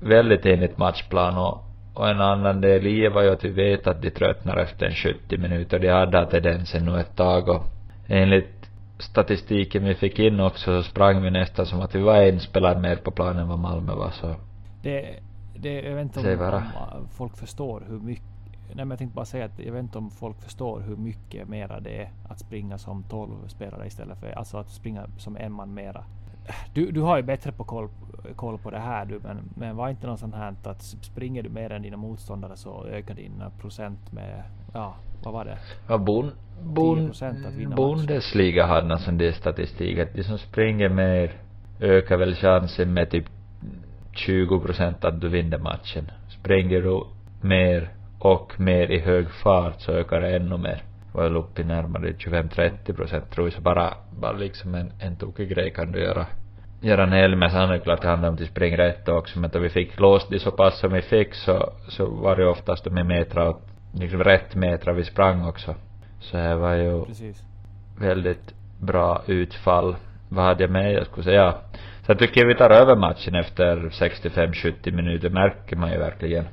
väldigt 0.00 0.46
enligt 0.46 0.78
matchplan 0.78 1.36
och, 1.36 1.64
och 1.94 2.08
en 2.08 2.20
annan 2.20 2.60
del 2.60 2.86
i 2.86 3.08
var 3.08 3.22
ju 3.22 3.30
att 3.30 3.44
vi 3.44 3.50
vet 3.50 3.86
att 3.86 4.02
de 4.02 4.10
tröttnar 4.10 4.56
efter 4.56 4.86
en 4.86 4.94
70 4.94 5.38
minuter. 5.38 5.78
De 5.78 5.88
hade 5.88 6.18
haft 6.18 6.30
tendensen 6.30 6.84
nu 6.84 7.00
ett 7.00 7.16
tag 7.16 7.48
och 7.48 7.62
enligt 8.08 8.63
statistiken 8.98 9.84
vi 9.84 9.94
fick 9.94 10.18
in 10.18 10.40
också 10.40 10.82
så 10.82 10.90
sprang 10.90 11.22
vi 11.22 11.30
nästan 11.30 11.66
som 11.66 11.80
att 11.80 11.94
vi 11.94 12.02
var 12.02 12.16
en 12.16 12.40
spelare 12.40 12.80
mer 12.80 12.96
på 12.96 13.10
planen 13.10 13.42
än 13.42 13.48
vad 13.48 13.58
Malmö 13.58 13.94
var 13.94 14.10
så. 14.10 14.36
Det, 14.82 15.20
det, 15.56 15.82
jag 15.82 15.94
vet 15.94 16.16
inte 16.16 16.34
om, 16.34 16.54
om 16.92 17.08
folk 17.08 17.36
förstår 17.36 17.82
hur 17.88 17.98
mycket 17.98 18.34
Nej 18.76 18.84
men 18.84 18.90
jag 18.90 18.98
tänkte 18.98 19.16
bara 19.16 19.24
säga 19.24 19.44
att 19.44 19.58
jag 19.58 19.72
vet 19.72 19.82
inte 19.82 19.98
om 19.98 20.10
folk 20.10 20.42
förstår 20.42 20.80
hur 20.80 20.96
mycket 20.96 21.48
mera 21.48 21.80
det 21.80 22.02
är 22.02 22.10
att 22.28 22.38
springa 22.38 22.78
som 22.78 23.02
12 23.02 23.48
spelare 23.48 23.86
istället 23.86 24.18
för 24.18 24.30
alltså 24.30 24.58
att 24.58 24.68
springa 24.68 25.06
som 25.18 25.36
en 25.36 25.52
man 25.52 25.74
mera. 25.74 26.04
Du, 26.72 26.90
du 26.90 27.00
har 27.00 27.16
ju 27.16 27.22
bättre 27.22 27.52
på 27.52 27.64
koll, 27.64 27.88
koll 28.36 28.58
på 28.58 28.70
det 28.70 28.78
här 28.78 29.04
du 29.04 29.20
men, 29.22 29.38
men 29.56 29.76
var 29.76 29.88
inte 29.88 30.06
något 30.06 30.20
sånt 30.20 30.34
här 30.34 30.54
att 30.64 30.82
springer 30.82 31.42
du 31.42 31.48
mer 31.48 31.72
än 31.72 31.82
dina 31.82 31.96
motståndare 31.96 32.56
så 32.56 32.86
ökar 32.86 33.14
din 33.14 33.42
procent 33.60 34.12
med 34.12 34.42
ja 34.74 34.94
vad 35.24 35.34
var 35.34 35.44
det? 35.44 35.58
Ja, 35.88 35.98
bon, 35.98 36.30
bon, 36.62 37.12
10% 37.12 37.46
att 37.46 37.54
vinna 37.54 37.76
Bundesliga 37.76 38.66
hade 38.66 38.86
någon 38.86 38.98
sån 38.98 39.18
där 39.18 39.32
statistik 39.32 39.98
att 39.98 40.14
de 40.14 40.22
som 40.22 40.38
springer 40.38 40.88
mer 40.88 41.32
ökar 41.80 42.16
väl 42.16 42.34
chansen 42.34 42.94
med 42.94 43.10
typ 43.10 43.24
20 44.12 44.60
procent 44.60 45.04
att 45.04 45.20
du 45.20 45.28
vinner 45.28 45.58
matchen. 45.58 46.10
Springer 46.28 46.80
du 46.80 47.04
mer 47.40 47.88
och 48.18 48.60
mer 48.60 48.90
i 48.90 49.00
hög 49.00 49.30
fart 49.30 49.80
så 49.80 49.92
ökar 49.92 50.20
det 50.20 50.36
ännu 50.36 50.58
mer. 50.58 50.82
Var 51.14 51.36
uppe 51.36 51.62
i 51.62 51.64
närmare 51.64 52.12
25-30 52.12 52.92
procent 52.92 53.30
tror 53.30 53.46
jag. 53.46 53.54
Så 53.54 53.60
bara, 53.60 53.94
bara 54.20 54.32
liksom 54.32 54.74
en, 54.74 54.92
en 55.00 55.16
tokig 55.16 55.48
grej 55.48 55.70
kan 55.70 55.92
du 55.92 56.00
göra. 56.00 56.26
Göra 56.80 57.02
en 57.02 57.12
hel 57.12 57.36
med 57.36 57.50
sen 57.50 57.70
är 57.70 57.96
det 58.00 58.08
handlar 58.08 58.28
om 58.28 58.34
att 58.34 58.46
springa 58.46 58.76
rätt 58.76 59.08
också 59.08 59.38
men 59.40 59.50
då 59.50 59.58
vi 59.58 59.68
fick 59.68 60.00
låst 60.00 60.30
det 60.30 60.38
så 60.38 60.50
pass 60.50 60.78
som 60.78 60.92
vi 60.92 61.02
fick 61.02 61.34
så, 61.34 61.72
så 61.88 62.06
var 62.06 62.36
det 62.36 62.46
oftast 62.46 62.84
de 62.84 62.90
metrar 62.90 63.56
liksom 63.94 64.24
rätt 64.24 64.54
metrar 64.54 64.94
vi 64.94 65.04
sprang 65.04 65.48
också. 65.48 65.74
Så 66.20 66.36
det 66.36 66.54
var 66.54 66.74
ju 66.74 67.04
Precis. 67.04 67.42
väldigt 67.98 68.54
bra 68.80 69.22
utfall. 69.26 69.96
Vad 70.28 70.44
hade 70.44 70.62
jag 70.64 70.70
med? 70.70 70.92
Jag 70.92 71.06
skulle 71.06 71.24
säga. 71.24 71.54
Så 72.02 72.10
jag 72.10 72.18
tycker 72.18 72.46
vi 72.46 72.54
tar 72.54 72.70
över 72.70 72.96
matchen 72.96 73.34
efter 73.34 73.76
65-70 73.76 74.92
minuter 74.92 75.30
märker 75.30 75.76
man 75.76 75.92
ju 75.92 75.98
verkligen. 75.98 76.44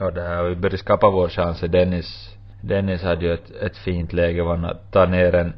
Och 0.00 0.12
det 0.12 0.22
här, 0.22 0.42
vi 0.42 0.56
började 0.56 0.78
skapa 0.78 1.10
vår 1.10 1.28
chans. 1.28 1.60
Dennis, 1.60 2.33
Dennis 2.66 3.02
hade 3.02 3.24
ju 3.24 3.34
ett, 3.34 3.50
ett 3.62 3.76
fint 3.76 4.12
läge 4.12 4.42
var 4.42 4.64
att 4.64 4.92
ta 4.92 5.06
ner 5.06 5.34
en 5.34 5.52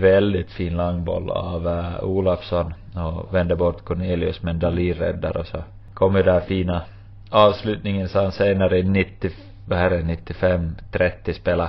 väldigt 0.00 0.50
fin 0.50 0.76
långboll 0.76 1.30
av 1.30 1.66
uh, 1.66 2.04
Olafsson 2.04 2.74
och 2.94 3.34
vände 3.34 3.56
bort 3.56 3.84
Cornelius 3.84 4.42
men 4.42 4.58
Dalin 4.58 4.94
räddar 4.94 5.36
och 5.36 5.46
så 5.46 5.58
kom 5.94 6.16
ju 6.16 6.22
där 6.22 6.40
fina 6.40 6.82
avslutningen 7.30 8.08
så 8.08 8.22
han 8.22 8.32
senare 8.32 8.78
i 8.78 8.82
90, 8.82 9.30
vad 9.68 9.78
är 9.78 9.90
det, 9.90 10.02
95, 10.02 10.76
30 10.92 11.34
spela 11.34 11.68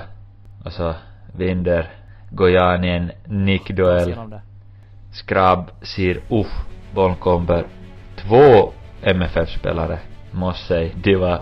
och 0.64 0.72
så 0.72 0.94
vinner 1.36 1.90
Gojani 2.30 2.88
en 2.88 3.12
nickduell. 3.24 4.08
Genom 4.08 4.30
det. 4.30 4.42
Skrab 5.12 5.70
ser 5.82 6.20
uff, 6.28 6.52
bollen 6.94 7.16
kommer. 7.16 7.64
Två 8.16 8.72
MFF-spelare, 9.02 9.98
måste 10.30 10.66
säga. 10.66 10.90
De 10.94 11.16
var 11.16 11.40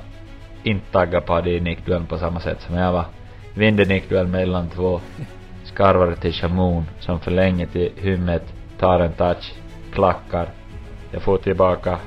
inte 0.62 0.92
taggade 0.92 1.26
på 1.26 1.40
det 1.40 1.50
i 1.50 1.60
nickduellen 1.60 2.06
på 2.06 2.18
samma 2.18 2.40
sätt 2.40 2.60
som 2.60 2.74
jag 2.74 2.92
var. 2.92 3.04
Vinner 3.54 3.86
nickduell 3.86 4.26
mellan 4.26 4.68
två. 4.68 5.00
Skarvar 5.64 6.14
till 6.14 6.32
Shamoon 6.32 6.84
som 7.00 7.20
förlänger 7.20 7.66
till 7.66 7.90
hymmet, 7.96 8.42
tar 8.78 9.00
en 9.00 9.12
touch, 9.12 9.52
klackar. 9.92 10.48
Jag 11.12 11.22
får 11.22 11.38
tillbaka 11.38 11.98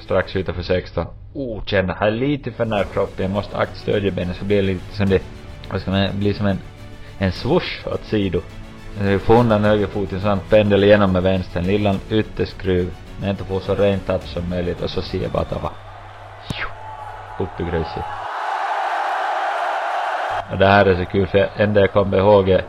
strax 0.00 0.36
utanför 0.36 0.62
16. 0.62 1.06
Oh, 1.34 1.64
känner, 1.64 1.94
här 1.94 2.06
är 2.06 2.10
lite 2.10 2.52
för 2.52 2.64
nära 2.64 2.84
kroppen, 2.84 3.22
jag 3.24 3.30
måste 3.30 3.56
akta 3.56 3.74
stödjebenet 3.74 4.36
så 4.36 4.44
blir 4.44 4.56
det 4.56 4.62
lite 4.62 4.96
som 4.96 5.08
det, 5.08 5.22
vad 5.70 5.80
ska 5.80 5.90
man, 5.90 6.18
blir 6.18 6.34
som 6.34 6.46
en, 6.46 6.58
en 7.18 7.32
swoosh 7.32 7.86
åt 7.86 8.04
sido. 8.04 8.40
Jag 9.00 9.20
får 9.20 9.34
undan 9.34 9.64
högerfoten 9.64 10.20
så 10.20 10.28
han 10.28 10.40
pendlar 10.48 10.84
igenom 10.84 11.12
med 11.12 11.22
vänstern, 11.22 11.64
Lillan 11.64 12.00
ytterskruv, 12.10 12.90
men 13.20 13.30
inte 13.30 13.44
får 13.44 13.60
så 13.60 13.74
rent 13.74 14.06
touch 14.06 14.26
som 14.26 14.48
möjligt 14.50 14.80
och 14.80 14.90
så 14.90 15.02
ser 15.02 15.22
jag 15.22 15.30
bara 15.30 15.42
att 15.42 15.50
det 15.50 15.58
var 15.62 15.72
upp 17.36 17.60
i 17.60 17.64
gruset. 17.64 18.21
Och 20.52 20.58
det 20.58 20.66
här 20.66 20.86
är 20.86 21.04
så 21.04 21.10
kul 21.10 21.26
för 21.26 21.50
enda 21.56 21.80
jag 21.80 21.92
kommer 21.92 22.18
ihåg 22.18 22.48
är 22.48 22.64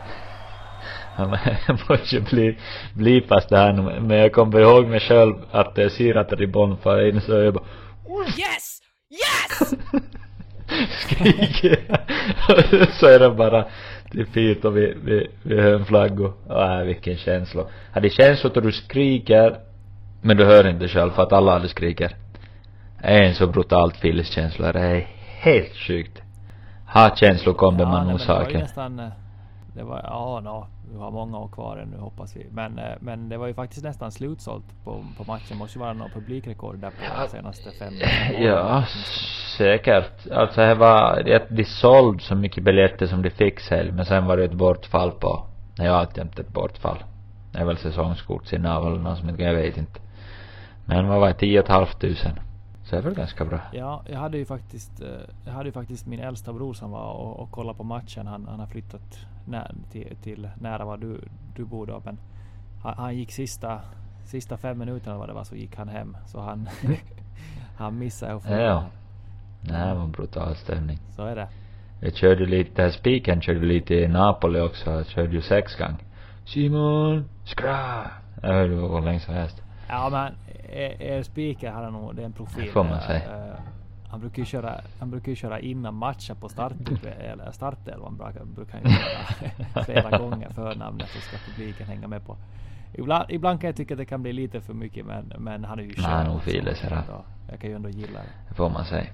jag 1.66 1.78
måste 1.88 2.20
bli, 2.20 2.58
bli 2.94 3.20
fast 3.20 3.48
det 3.48 3.56
här 3.56 3.72
nu, 3.72 4.00
men 4.00 4.18
jag 4.18 4.32
kommer 4.32 4.60
ihåg 4.60 4.86
mig 4.86 5.00
själv 5.00 5.34
att 5.50 5.72
jag 5.74 5.92
ser 5.92 6.14
att 6.14 6.32
ribbon 6.32 6.76
far 6.76 7.08
in 7.08 7.20
så 7.20 7.32
jag 7.32 7.54
bara 7.54 7.64
Yes! 8.26 8.80
Yes! 9.10 9.74
skriker 11.00 11.78
så 13.00 13.06
är 13.06 13.18
det 13.18 13.30
bara 13.30 13.64
till 14.10 14.26
fint 14.26 14.64
och 14.64 14.76
vi, 14.76 14.94
vi, 15.04 15.30
vi 15.42 15.60
hör 15.60 15.74
en 15.74 15.84
flaggor. 15.84 16.32
Äh, 16.50 16.84
vilken 16.84 17.16
känsla. 17.16 17.66
Hade 17.92 18.10
känslor 18.10 18.52
då 18.54 18.60
du 18.60 18.72
skriker 18.72 19.56
men 20.22 20.36
du 20.36 20.44
hör 20.44 20.68
inte 20.68 20.88
själv 20.88 21.10
för 21.10 21.22
att 21.22 21.32
alla 21.32 21.52
hade 21.52 21.68
skriker. 21.68 22.16
Det 23.02 23.08
är 23.08 23.22
en 23.22 23.34
så 23.34 23.46
brutalt 23.46 23.96
fylliskänsla. 23.96 24.72
Det 24.72 24.80
är 24.80 25.08
helt 25.40 25.76
sjukt. 25.76 26.22
Ha 26.94 27.10
kommer 27.54 27.86
men 27.86 28.18
det 28.52 28.58
nästan... 28.58 28.98
eh, 28.98 29.08
Det 29.76 29.82
var, 29.82 30.00
ja, 30.04 30.40
no, 30.40 30.66
vi 30.92 30.98
har 30.98 31.10
många 31.10 31.38
år 31.38 31.48
kvar 31.48 31.76
ännu 31.76 31.98
hoppas 31.98 32.36
vi. 32.36 32.46
Men, 32.50 32.78
eh, 32.78 32.94
men 33.00 33.28
det 33.28 33.36
var 33.36 33.46
ju 33.46 33.54
faktiskt 33.54 33.84
nästan 33.84 34.12
slutsålt 34.12 34.64
på, 34.84 35.04
på 35.18 35.24
matchen. 35.32 35.56
Måste 35.58 35.78
ju 35.78 35.82
vara 35.82 35.92
något 35.92 36.12
publikrekord 36.12 36.78
där 36.78 36.90
på 36.90 36.96
de 37.22 37.28
senaste 37.28 37.70
fem 37.70 37.94
åren 37.94 38.42
Ja, 38.42 38.84
säkert. 39.58 40.30
Alltså 40.32 40.60
det 40.60 40.74
var, 40.74 41.22
det, 41.22 41.46
de 41.48 41.64
sålde 41.64 42.22
så 42.22 42.34
mycket 42.34 42.64
biljetter 42.64 43.06
som 43.06 43.22
de 43.22 43.30
fick 43.30 43.60
sälj, 43.60 43.92
men 43.92 44.04
sen 44.04 44.26
var 44.26 44.36
det 44.36 44.44
ett 44.44 44.52
bortfall 44.52 45.10
på, 45.10 45.46
nej 45.78 45.88
alltjämt 45.88 46.38
ett 46.38 46.52
bortfall. 46.52 47.04
Det 47.52 47.58
är 47.58 47.64
väl 47.64 47.76
säsongskortsinnehav 47.76 48.86
eller 48.86 48.98
något 48.98 49.18
som 49.18 49.28
jag 49.38 49.54
vet 49.54 49.76
inte. 49.76 50.00
Men 50.84 51.08
vad 51.08 51.20
var 51.20 51.28
det, 51.28 51.34
tio 51.34 51.58
och 51.58 51.64
ett 51.64 51.70
halvt 51.70 52.00
tusen. 52.00 52.38
Så 52.84 52.96
det 52.96 53.00
är 53.00 53.02
väl 53.02 53.14
ganska 53.14 53.44
bra. 53.44 53.60
Ja, 53.72 54.02
jag 54.08 54.18
hade 54.18 54.38
ju 54.38 54.44
faktiskt, 54.44 55.00
eh, 55.00 55.08
jag 55.44 55.52
hade 55.52 55.68
ju 55.68 55.72
faktiskt 55.72 56.06
min 56.06 56.20
äldsta 56.20 56.52
bror 56.52 56.74
som 56.74 56.90
var 56.90 57.12
och, 57.12 57.40
och 57.40 57.50
kollade 57.50 57.76
på 57.76 57.84
matchen. 57.84 58.26
Han, 58.26 58.46
han 58.48 58.60
har 58.60 58.66
flyttat 58.66 59.26
nä, 59.46 59.70
till, 59.90 60.16
till 60.22 60.48
nära 60.60 60.84
var 60.84 60.96
du, 60.96 61.20
du 61.56 61.64
bor 61.64 61.86
då. 61.86 62.02
Men 62.04 62.18
han, 62.82 62.94
han 62.96 63.16
gick 63.16 63.32
sista, 63.32 63.80
sista 64.24 64.56
fem 64.56 64.78
minuterna 64.78 65.18
vad 65.18 65.28
det 65.28 65.32
var 65.32 65.44
så 65.44 65.56
gick 65.56 65.76
han 65.76 65.88
hem. 65.88 66.16
Så 66.26 66.40
han, 66.40 66.68
han 67.76 67.98
missade 67.98 68.34
att 68.34 68.42
få 68.42 68.52
Ja. 68.52 68.84
Det 69.60 69.74
här 69.74 69.94
var 69.94 70.02
en 70.02 70.12
brutal 70.12 70.56
stämning. 70.56 70.98
Så 71.10 71.22
är 71.24 71.36
det. 71.36 71.48
Jag 72.00 72.14
körde 72.14 72.46
lite, 72.46 72.92
spiken 72.92 73.40
körde 73.40 73.66
lite 73.66 73.94
i 73.94 74.08
Napoli 74.08 74.60
också, 74.60 74.90
jag 74.90 75.06
körde 75.06 75.32
ju 75.32 75.42
sex 75.42 75.76
gånger. 75.76 76.04
Simon, 76.44 77.24
skra! 77.44 78.10
Jag 78.42 78.48
hörde 78.48 78.74
hur 78.74 79.00
länge 79.00 79.20
som 79.20 79.34
helst. 79.34 79.62
Ja 79.88 80.08
men 80.10 80.32
er, 80.74 81.02
er 81.18 81.22
speaker 81.22 81.70
hade 81.70 81.90
nog, 81.90 82.14
det 82.16 82.22
är 82.22 82.26
en 82.26 82.32
profil. 82.32 82.70
Får 82.72 82.84
man 82.84 82.92
Eh, 82.92 83.06
säga. 83.06 83.46
eh, 83.48 83.54
han 84.10 84.20
brukar 84.20 84.38
ju 84.38 84.44
köra, 84.46 84.74
han 84.98 85.10
brukar 85.10 85.28
ju 85.30 85.36
köra 85.36 85.60
innan 85.60 85.94
matchen 85.94 86.36
på 86.36 86.48
start, 86.48 86.72
eller 87.20 87.50
startelvan 87.52 88.16
brukar, 88.16 88.44
brukar 88.44 88.78
han 88.78 88.90
ju 88.90 88.96
köra 88.96 89.84
flera 89.84 90.18
gånger 90.18 90.48
förnamnet 90.50 91.08
så 91.08 91.18
ska 91.20 91.36
publiken 91.50 91.86
hänga 91.86 92.08
med 92.08 92.26
på. 92.26 92.36
Ibland, 92.94 93.24
ibland 93.30 93.60
kan 93.60 93.68
jag 93.68 93.76
tycka 93.76 93.94
att 93.94 93.98
det 93.98 94.04
kan 94.06 94.22
bli 94.22 94.32
lite 94.32 94.60
för 94.60 94.74
mycket 94.74 95.06
men, 95.06 95.32
men 95.38 95.64
han 95.64 95.78
är 95.78 95.82
ju 95.82 95.88
Nej, 95.88 96.06
skön 96.06 96.26
nog 96.26 96.36
också, 96.36 96.50
filer, 96.50 96.74
ser 96.74 96.90
han. 96.90 97.04
så 97.06 97.24
Jag 97.50 97.60
kan 97.60 97.70
ju 97.70 97.76
ändå 97.76 97.88
gilla 97.88 98.18
det. 98.20 98.28
Det 98.48 98.54
får 98.54 98.70
man 98.70 98.84
säga. 98.84 99.06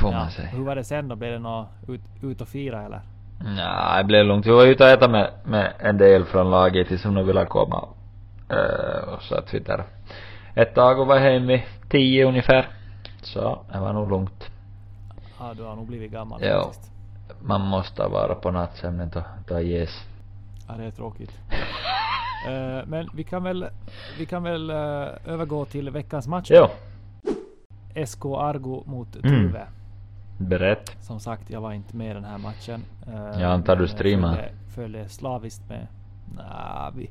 Får 0.00 0.12
Ja, 0.12 0.18
man 0.18 0.30
säga. 0.30 0.48
Hur 0.48 0.64
var 0.64 0.76
det 0.76 0.84
sen 0.84 1.08
då? 1.08 1.16
Blev 1.16 1.32
det 1.32 1.38
något 1.38 1.68
ut, 1.88 2.00
ut 2.22 2.40
och 2.40 2.48
fira 2.48 2.82
eller? 2.82 3.00
Nej, 3.44 3.98
det 4.02 4.04
blev 4.04 4.26
lugnt. 4.26 4.46
Vi 4.46 4.50
var 4.50 4.66
ute 4.66 4.84
och 4.84 4.90
äta 4.90 5.08
med, 5.08 5.30
med 5.44 5.72
en 5.78 5.98
del 5.98 6.24
från 6.24 6.50
laget 6.50 7.00
som 7.00 7.14
de 7.14 7.26
ville 7.26 7.44
komma. 7.46 7.88
Uh, 8.52 9.14
och 9.14 9.22
så 9.22 9.34
att 9.34 9.54
vi 9.54 9.58
där 9.58 9.84
ett 10.54 10.74
tag 10.74 11.00
och 11.00 11.06
var 11.06 11.18
hemma 11.18 11.52
i 11.52 11.64
tio 11.88 12.24
ungefär. 12.28 12.68
Så 13.22 13.64
det 13.72 13.78
var 13.80 13.92
nog 13.92 14.10
lugnt. 14.10 14.50
Ja 15.38 15.54
du 15.54 15.62
har 15.62 15.76
nog 15.76 15.86
blivit 15.86 16.12
gammal 16.12 16.44
Ja. 16.44 16.62
faktiskt. 16.64 16.92
Man 17.40 17.60
måste 17.60 18.02
vara 18.02 18.34
på 18.34 18.50
nattsömnen 18.50 19.10
då, 19.14 19.22
då 19.48 19.60
ges. 19.60 19.90
Ja 20.68 20.74
det 20.78 20.84
är 20.84 20.90
tråkigt. 20.90 21.32
Eh, 22.48 22.86
men 22.86 23.08
vi 23.14 23.24
kan 23.24 23.42
väl, 23.42 23.66
vi 24.18 24.26
kan 24.26 24.42
väl 24.42 24.70
eh, 24.70 24.76
övergå 25.26 25.64
till 25.64 25.90
veckans 25.90 26.26
match. 26.28 26.48
Jo, 26.50 26.66
SK 28.06 28.24
Argo 28.24 28.82
mot 28.86 29.16
Mm. 29.16 29.30
Tuve. 29.52 29.66
berätt. 30.38 30.96
Som 31.00 31.20
sagt, 31.20 31.50
jag 31.50 31.60
var 31.60 31.72
inte 31.72 31.96
med 31.96 32.10
i 32.10 32.14
den 32.14 32.24
här 32.24 32.38
matchen. 32.38 32.84
Eh, 33.06 33.40
Jag 33.40 33.50
antar 33.50 33.76
du 33.76 33.88
streamar. 33.88 34.34
Följde, 34.34 34.52
följde 34.74 35.08
slaviskt 35.08 35.68
med. 35.68 35.86
Nah, 36.36 36.90
vi, 36.96 37.10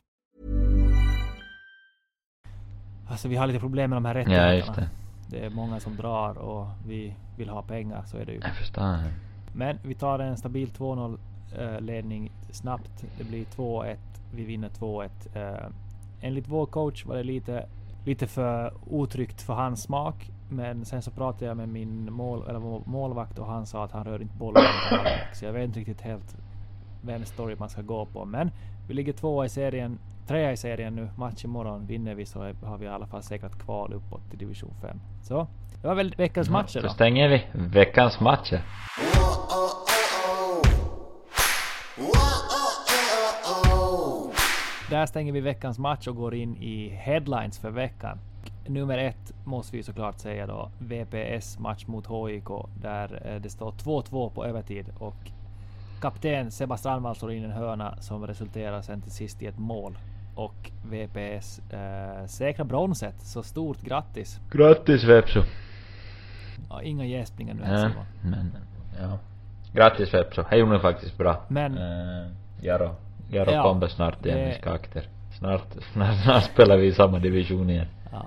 Alltså 3.11 3.27
vi 3.27 3.35
har 3.35 3.47
lite 3.47 3.59
problem 3.59 3.89
med 3.89 3.97
de 3.97 4.05
här 4.05 4.15
Ja, 4.15 4.19
rättigheterna. 4.21 4.55
just 4.55 4.75
det. 4.75 4.89
det 5.29 5.45
är 5.45 5.49
många 5.49 5.79
som 5.79 5.95
drar 5.95 6.37
och 6.37 6.67
vi 6.87 7.13
vill 7.37 7.49
ha 7.49 7.61
pengar, 7.61 8.03
så 8.05 8.17
är 8.17 8.25
det 8.25 8.31
ju. 8.31 8.39
Jag 8.43 8.55
förstår. 8.55 8.97
Men 9.53 9.77
vi 9.83 9.93
tar 9.93 10.19
en 10.19 10.37
stabil 10.37 10.69
2-0 10.69 11.17
eh, 11.59 11.81
ledning 11.81 12.31
snabbt. 12.51 13.05
Det 13.17 13.23
blir 13.23 13.45
2-1. 13.45 13.95
Vi 14.35 14.45
vinner 14.45 14.69
2-1. 14.69 15.09
Eh, 15.33 15.65
enligt 16.21 16.47
vår 16.47 16.65
coach 16.65 17.05
var 17.05 17.15
det 17.15 17.23
lite, 17.23 17.65
lite 18.05 18.27
för 18.27 18.73
otryggt 18.89 19.41
för 19.41 19.53
hans 19.53 19.81
smak. 19.83 20.31
Men 20.49 20.85
sen 20.85 21.01
så 21.01 21.11
pratade 21.11 21.45
jag 21.45 21.57
med 21.57 21.69
min 21.69 22.13
mål, 22.13 22.43
eller 22.49 22.89
målvakt 22.89 23.39
och 23.39 23.45
han 23.47 23.65
sa 23.65 23.83
att 23.85 23.91
han 23.91 24.03
rör 24.03 24.21
inte 24.21 24.35
bollen. 24.37 24.63
Så 25.33 25.45
jag 25.45 25.53
vet 25.53 25.63
inte 25.63 25.79
riktigt 25.79 26.01
helt 26.01 26.35
vem 27.01 27.25
story 27.25 27.55
man 27.59 27.69
ska 27.69 27.81
gå 27.81 28.05
på. 28.05 28.25
Men 28.25 28.51
vi 28.87 28.93
ligger 28.93 29.13
tvåa 29.13 29.45
i 29.45 29.49
serien, 29.49 29.99
trea 30.31 30.51
i 30.51 30.57
serien 30.57 30.95
nu. 30.95 31.09
Match 31.15 31.45
imorgon. 31.45 31.85
Vinner 31.85 32.15
vi 32.15 32.25
så 32.25 32.39
har 32.63 32.77
vi 32.77 32.85
i 32.85 32.89
alla 32.89 33.07
fall 33.07 33.23
säkrat 33.23 33.59
kval 33.59 33.93
uppåt 33.93 34.29
till 34.29 34.39
division 34.39 34.73
5. 34.81 34.99
Så 35.23 35.47
det 35.81 35.87
var 35.87 35.95
väl 35.95 36.15
veckans 36.17 36.49
matcher 36.49 36.79
Då 36.81 36.87
då. 36.87 36.93
stänger 36.93 37.29
vi 37.29 37.43
veckans 37.55 38.19
matcher. 38.19 38.61
Där 44.89 45.05
stänger 45.05 45.33
vi 45.33 45.41
veckans 45.41 45.79
match 45.79 46.07
och 46.07 46.15
går 46.15 46.35
in 46.35 46.57
i 46.57 46.89
headlines 46.89 47.59
för 47.59 47.69
veckan. 47.69 48.17
Nummer 48.67 48.97
ett 48.97 49.33
måste 49.45 49.77
vi 49.77 49.83
såklart 49.83 50.19
säga 50.19 50.47
då. 50.47 50.71
VPS 50.79 51.59
match 51.59 51.87
mot 51.87 52.07
HIK 52.07 52.47
där 52.81 53.21
eh, 53.25 53.41
det 53.41 53.49
står 53.49 53.71
2-2 53.71 54.29
på 54.29 54.45
övertid 54.45 54.85
och 54.99 55.31
kapten 56.01 56.51
Sebba 56.51 56.77
Strandvall 56.77 57.15
slår 57.15 57.31
in 57.31 57.43
en 57.43 57.51
hörna 57.51 57.97
som 58.01 58.27
resulterar 58.27 58.81
sen 58.81 59.01
till 59.01 59.11
sist 59.11 59.41
i 59.41 59.45
ett 59.45 59.59
mål. 59.59 59.97
Och 60.35 60.71
VPS 60.83 61.59
eh, 61.69 62.25
säkrar 62.25 62.65
bronset. 62.65 63.19
Så 63.21 63.43
stort 63.43 63.81
grattis! 63.81 64.39
Grattis 64.51 65.03
Vepsu. 65.03 65.41
Ja, 66.69 66.81
inga 66.81 67.05
gäspningar 67.05 67.53
nu 67.53 67.61
Ja, 67.65 67.77
Simon. 67.77 68.05
men 68.21 68.57
ja. 68.99 69.19
Grattis. 69.73 70.11
Det 70.11 70.57
gjorde 70.57 70.73
ni 70.73 70.79
faktiskt 70.79 71.17
bra. 71.17 71.41
Men- 71.47 71.77
Uh, 71.77 72.27
Jaro. 72.61 72.95
Jaro 73.29 73.51
Ja, 73.51 73.63
kommer 73.63 73.87
snart 73.87 74.25
igen 74.25 74.37
det- 74.37 74.45
med 74.45 74.55
skakter. 74.55 75.07
Snart, 75.39 75.67
snart, 75.93 76.23
snart 76.23 76.43
spelar 76.43 76.77
vi 76.77 76.87
i 76.87 76.93
samma 76.93 77.19
division 77.19 77.69
igen. 77.69 77.87
Ja, 78.11 78.25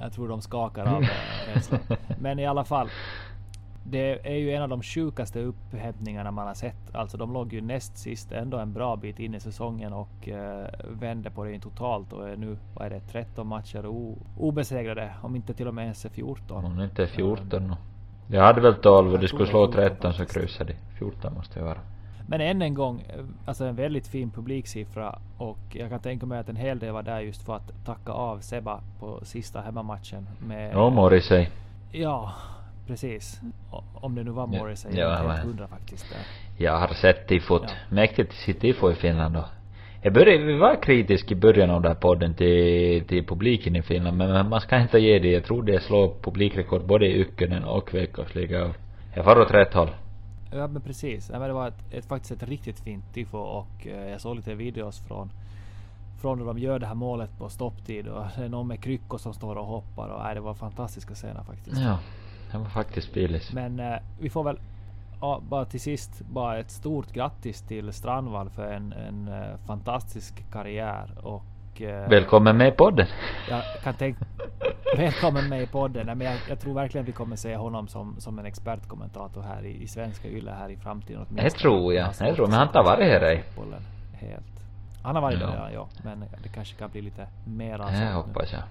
jag 0.00 0.12
tror 0.12 0.28
de 0.28 0.40
skakar 0.40 0.86
av 0.86 1.02
eh, 1.02 1.08
rädslan. 1.54 1.80
Men 2.20 2.38
i 2.38 2.46
alla 2.46 2.64
fall. 2.64 2.88
Det 3.90 4.26
är 4.26 4.36
ju 4.36 4.52
en 4.52 4.62
av 4.62 4.68
de 4.68 4.82
sjukaste 4.82 5.40
upphämtningarna 5.40 6.30
man 6.30 6.46
har 6.46 6.54
sett. 6.54 6.94
Alltså 6.94 7.16
de 7.16 7.32
låg 7.32 7.52
ju 7.52 7.60
näst 7.60 7.98
sist 7.98 8.32
ändå 8.32 8.58
en 8.58 8.72
bra 8.72 8.96
bit 8.96 9.18
in 9.18 9.34
i 9.34 9.40
säsongen 9.40 9.92
och 9.92 10.28
eh, 10.28 10.66
vände 11.00 11.30
på 11.30 11.44
det 11.44 11.58
totalt 11.58 12.12
och 12.12 12.28
är 12.28 12.36
nu, 12.36 12.56
vad 12.74 12.86
är 12.86 12.90
det, 12.90 13.00
13 13.00 13.46
matcher 13.46 13.84
obesegrade. 14.38 15.14
Om 15.22 15.36
inte 15.36 15.54
till 15.54 15.68
och 15.68 15.74
med 15.74 15.82
ens 15.82 16.04
är 16.04 16.08
14. 16.08 16.64
Hon 16.64 16.78
är 16.78 16.84
inte 16.84 17.06
14 17.06 17.68
nu. 17.68 17.74
Jag 18.36 18.42
hade 18.42 18.60
väl 18.60 18.74
12 18.74 19.12
och 19.12 19.18
de 19.18 19.28
skulle 19.28 19.44
det 19.44 19.48
är 19.48 19.50
slå 19.50 19.66
14 19.66 19.72
13 19.72 20.12
så 20.12 20.24
kryssade 20.24 20.72
de. 20.72 20.98
14 20.98 21.34
måste 21.34 21.58
det 21.58 21.64
vara. 21.64 21.78
Men 22.26 22.40
än 22.40 22.62
en 22.62 22.74
gång, 22.74 23.00
eh, 23.00 23.24
alltså 23.46 23.64
en 23.64 23.76
väldigt 23.76 24.06
fin 24.06 24.30
publiksiffra 24.30 25.18
och 25.38 25.58
jag 25.72 25.90
kan 25.90 26.00
tänka 26.00 26.26
mig 26.26 26.38
att 26.38 26.48
en 26.48 26.56
hel 26.56 26.78
del 26.78 26.92
var 26.92 27.02
där 27.02 27.20
just 27.20 27.42
för 27.42 27.56
att 27.56 27.84
tacka 27.84 28.12
av 28.12 28.38
Seba 28.38 28.80
på 29.00 29.20
sista 29.22 29.60
hemmamatchen 29.60 30.28
med 30.38 30.72
Ja, 30.74 30.90
Morrissey. 30.90 31.46
Ja, 31.92 32.32
precis. 32.88 33.40
O- 33.72 33.82
Om 33.94 34.14
det 34.14 34.24
nu 34.24 34.30
var 34.30 34.46
Morrissey. 34.46 34.90
ja, 34.94 34.98
jag 35.00 35.12
är 35.24 35.28
helt 35.28 35.44
hundra 35.44 35.68
faktiskt. 35.68 36.06
Där. 36.10 36.18
Jag 36.64 36.78
har 36.78 36.88
sett 36.94 37.28
tifot. 37.28 37.62
Ja. 37.66 37.70
Mäktigt 37.90 38.28
att 38.30 38.36
se 38.36 38.52
tifo 38.54 38.90
i 38.90 38.94
Finland 38.94 39.34
då. 39.34 39.44
Jag 40.02 40.12
började, 40.12 40.44
vi 40.44 40.58
var 40.58 40.82
kritisk 40.82 41.30
i 41.32 41.34
början 41.34 41.70
av 41.70 41.82
den 41.82 41.92
här 41.92 42.00
podden 42.00 42.34
till, 42.34 43.04
till 43.08 43.26
publiken 43.26 43.76
i 43.76 43.82
Finland 43.82 44.16
men 44.16 44.48
man 44.48 44.60
ska 44.60 44.78
inte 44.80 44.98
ge 44.98 45.18
det. 45.18 45.28
Jag 45.32 45.44
tror 45.44 45.62
det 45.62 45.80
slår 45.80 46.14
publikrekord 46.22 46.86
både 46.86 47.06
i 47.06 47.20
Ykkönen 47.20 47.64
och 47.64 47.94
Veikkausliga. 47.94 48.64
och 48.64 48.74
Jag 49.14 49.24
far 49.24 49.40
åt 49.40 49.50
rätt 49.50 49.74
håll. 49.74 49.90
Ja 50.52 50.66
men 50.66 50.82
precis. 50.82 51.30
Ja, 51.32 51.38
men 51.38 51.48
det 51.48 51.54
var 51.54 51.68
ett, 51.68 51.94
ett, 51.94 52.04
faktiskt 52.06 52.42
ett 52.42 52.48
riktigt 52.48 52.80
fint 52.80 53.14
tifo 53.14 53.38
och 53.38 53.86
eh, 53.86 54.10
jag 54.10 54.20
såg 54.20 54.36
lite 54.36 54.54
videos 54.54 55.00
från 55.08 55.30
från 56.20 56.38
när 56.38 56.46
de 56.46 56.58
gör 56.58 56.78
det 56.78 56.86
här 56.86 56.94
målet 56.94 57.38
på 57.38 57.48
stopptid 57.48 58.08
och 58.08 58.24
det 58.36 58.44
är 58.44 58.48
någon 58.48 58.66
med 58.68 58.82
kryckor 58.82 59.18
som 59.18 59.34
står 59.34 59.56
och 59.56 59.66
hoppar 59.66 60.08
och 60.08 60.20
nej, 60.24 60.34
det 60.34 60.40
var 60.40 60.54
fantastiska 60.54 61.14
scener 61.14 61.42
faktiskt. 61.44 61.76
Ja. 61.80 61.98
Det 62.52 62.58
var 62.58 62.64
faktiskt 62.64 63.14
bilis. 63.14 63.52
Men 63.52 63.80
eh, 63.80 63.98
vi 64.20 64.30
får 64.30 64.44
väl 64.44 64.58
ja, 65.20 65.42
bara 65.48 65.64
till 65.64 65.80
sist 65.80 66.20
bara 66.20 66.58
ett 66.58 66.70
stort 66.70 67.12
grattis 67.12 67.62
till 67.62 67.92
Strandvall 67.92 68.50
för 68.50 68.72
en, 68.72 68.92
en 68.92 69.28
eh, 69.28 69.56
fantastisk 69.66 70.50
karriär 70.52 71.10
och 71.22 71.82
eh, 71.82 72.08
Välkommen 72.08 72.56
med 72.56 72.68
i 72.68 72.70
podden. 72.70 73.06
Jag 73.50 73.62
kan 73.82 73.94
tänka... 73.94 74.24
Välkommen 74.96 75.48
med 75.48 75.62
i 75.62 75.66
podden. 75.66 76.06
Nej, 76.06 76.14
men 76.14 76.26
jag, 76.26 76.36
jag 76.48 76.60
tror 76.60 76.74
verkligen 76.74 77.04
vi 77.06 77.12
kommer 77.12 77.36
se 77.36 77.56
honom 77.56 77.88
som, 77.88 78.16
som 78.20 78.38
en 78.38 78.46
expertkommentator 78.46 79.42
här 79.42 79.66
i, 79.66 79.82
i 79.82 79.88
svenska 79.88 80.28
Yle 80.28 80.50
här 80.50 80.68
i 80.68 80.76
framtiden. 80.76 81.26
Det 81.30 81.50
tror 81.50 81.94
jag. 81.94 82.08
Det 82.18 82.34
tror. 82.34 82.46
Men 82.46 82.58
han 82.58 82.72
tar 82.72 82.84
varit 82.84 83.04
här 83.04 83.20
Helt. 84.12 84.44
Han 85.02 85.14
har 85.14 85.22
varit 85.22 85.40
Ja. 85.40 85.46
där 85.46 85.70
ja. 85.74 85.88
Men 86.04 86.24
det 86.42 86.48
kanske 86.48 86.76
kan 86.76 86.90
bli 86.90 87.02
lite 87.02 87.26
mer 87.44 87.78
Det 87.78 88.12
hoppas 88.12 88.52
jag. 88.52 88.62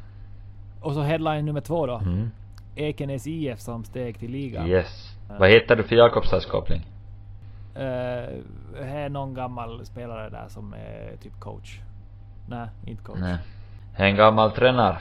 Och 0.82 0.94
så 0.94 1.02
headline 1.02 1.46
nummer 1.46 1.62
två 1.62 1.86
då. 1.86 1.98
Mm. 1.98 2.32
Ekenäs 2.78 3.28
IF 3.28 3.60
som 3.60 3.84
steg 3.84 4.20
till 4.20 4.32
ligan. 4.32 4.68
Yes. 4.68 5.16
Vad 5.40 5.50
heter 5.50 5.76
du 5.76 5.84
för 5.84 5.96
Jakobstadskoppling? 5.96 6.82
Uh, 7.76 7.82
här 8.84 9.06
är 9.06 9.10
någon 9.10 9.34
gammal 9.34 9.86
spelare 9.86 10.30
där 10.30 10.48
som 10.48 10.74
är 10.74 11.18
typ 11.24 11.40
coach. 11.40 11.80
Nej, 12.50 12.68
inte 12.86 13.04
coach. 13.04 13.20
Nej. 13.20 13.38
En 13.96 14.16
gammal 14.16 14.52
tränare 14.52 14.98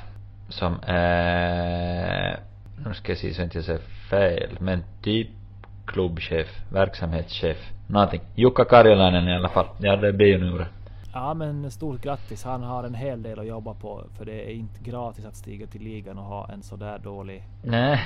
som 0.48 0.80
är, 0.86 2.40
nu 2.84 2.94
ska 2.94 3.12
jag 3.12 3.18
se 3.18 3.34
så 3.34 3.42
inte 3.42 3.58
jag 3.58 3.64
säger 3.64 3.80
fel, 4.10 4.56
men 4.60 4.84
typ 5.02 5.28
klubbchef, 5.86 6.46
verksamhetschef, 6.72 7.56
någonting. 7.86 8.20
Jukka 8.34 8.64
Karjalainen 8.64 9.28
i 9.28 9.34
alla 9.36 9.48
fall. 9.48 9.66
Ja, 9.78 9.96
det 9.96 10.12
blir 10.12 10.26
ju 10.26 10.38
nu 10.38 10.58
det. 10.58 10.66
Ja 11.12 11.34
men 11.34 11.70
stort 11.70 12.02
grattis. 12.02 12.44
Han 12.44 12.62
har 12.62 12.84
en 12.84 12.94
hel 12.94 13.22
del 13.22 13.38
att 13.38 13.46
jobba 13.46 13.74
på. 13.74 14.04
För 14.18 14.24
det 14.24 14.50
är 14.50 14.54
inte 14.54 14.90
gratis 14.90 15.24
att 15.24 15.36
stiga 15.36 15.66
till 15.66 15.82
ligan 15.82 16.18
och 16.18 16.24
ha 16.24 16.48
en 16.52 16.62
sådär 16.62 16.98
dålig 16.98 17.42
Nej, 17.62 18.00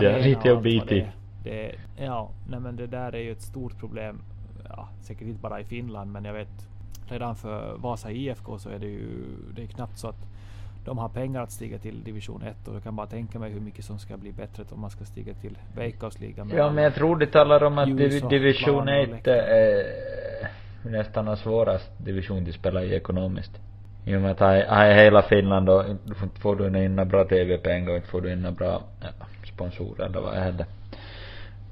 det 0.00 0.06
är 0.06 0.22
lite 0.22 0.52
att 0.52 0.62
bita 0.62 0.94
i. 0.94 1.06
det, 1.44 1.74
Ja, 1.96 2.30
nej 2.48 2.60
men 2.60 2.76
det 2.76 2.86
där 2.86 3.12
är 3.12 3.20
ju 3.20 3.32
ett 3.32 3.42
stort 3.42 3.78
problem. 3.78 4.22
Ja, 4.68 4.88
säkert 5.02 5.28
inte 5.28 5.40
bara 5.40 5.60
i 5.60 5.64
Finland 5.64 6.12
men 6.12 6.24
jag 6.24 6.32
vet 6.32 6.68
redan 7.08 7.36
för 7.36 7.76
Vasa 7.76 8.10
IFK 8.10 8.58
så 8.58 8.68
är 8.68 8.78
det 8.78 8.86
ju 8.86 9.24
det 9.54 9.62
är 9.62 9.66
knappt 9.66 9.98
så 9.98 10.08
att 10.08 10.26
de 10.84 10.98
har 10.98 11.08
pengar 11.08 11.42
att 11.42 11.50
stiga 11.50 11.78
till 11.78 12.04
division 12.04 12.42
1 12.42 12.68
och 12.68 12.74
jag 12.74 12.82
kan 12.82 12.96
bara 12.96 13.06
tänka 13.06 13.38
mig 13.38 13.50
hur 13.50 13.60
mycket 13.60 13.84
som 13.84 13.98
ska 13.98 14.16
bli 14.16 14.32
bättre 14.32 14.64
om 14.70 14.80
man 14.80 14.90
ska 14.90 15.04
stiga 15.04 15.34
till 15.34 15.58
Veikkausligan. 15.76 16.52
Ja 16.56 16.70
men 16.70 16.84
jag 16.84 16.94
tror 16.94 17.16
det 17.16 17.26
talar 17.26 17.62
om 17.62 17.78
att 17.78 17.96
division 18.30 18.84
plan 18.84 18.88
och 18.88 18.94
1 19.14 19.26
är 19.26 20.29
nästan 20.82 21.24
den 21.24 21.36
svåraste 21.36 22.02
division 22.02 22.44
de 22.44 22.52
spelar 22.52 22.82
i 22.82 22.94
ekonomiskt. 22.94 23.60
I 24.04 24.16
och 24.16 24.20
med 24.20 24.30
att 24.30 24.40
här, 24.40 24.54
är 24.56 25.04
hela 25.04 25.22
Finland 25.22 25.68
och 25.68 25.84
inte 25.90 26.40
får 26.40 26.56
du 26.56 26.84
in 26.84 26.96
några 26.96 27.04
bra 27.04 27.24
TV-pengar 27.24 27.90
och 27.90 27.96
inte 27.96 28.08
får 28.08 28.20
du 28.20 28.32
in 28.32 28.42
några 28.42 28.54
bra 28.54 28.82
ja, 29.00 29.08
sponsorer 29.54 30.06
eller 30.06 30.20
vad 30.20 30.34
det. 30.34 30.66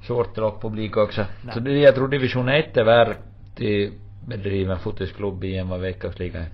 Svårt 0.01 0.27
att 0.27 0.37
locka 0.37 0.59
publik 0.61 0.97
också. 0.97 1.25
Nej. 1.45 1.53
Så 1.53 1.59
det, 1.59 1.71
jag 1.71 1.95
tror 1.95 2.07
division 2.07 2.49
1 2.49 2.77
är 2.77 2.83
värd 2.83 3.15
till 3.55 3.91
bedriven 4.27 4.79
fotisklubb 4.79 5.43
i 5.43 5.57
än 5.57 5.69
vad 5.69 5.79
Veikkausligan 5.79 6.41
är. 6.41 6.49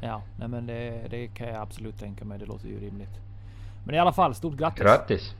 Ja, 0.00 0.22
nej 0.38 0.48
men 0.48 0.66
det, 0.66 1.02
det 1.10 1.26
kan 1.26 1.48
jag 1.48 1.56
absolut 1.56 1.98
tänka 1.98 2.24
mig. 2.24 2.38
Det 2.38 2.46
låter 2.46 2.68
ju 2.68 2.80
rimligt. 2.80 3.20
Men 3.84 3.94
i 3.94 3.98
alla 3.98 4.12
fall, 4.12 4.34
stort 4.34 4.56
grattis! 4.56 4.82
Grattis! 4.82 5.34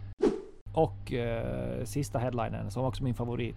Och 0.72 1.12
eh, 1.12 1.84
sista 1.84 2.18
headlinen, 2.18 2.70
som 2.70 2.84
också 2.84 3.04
min 3.04 3.14
favorit. 3.14 3.56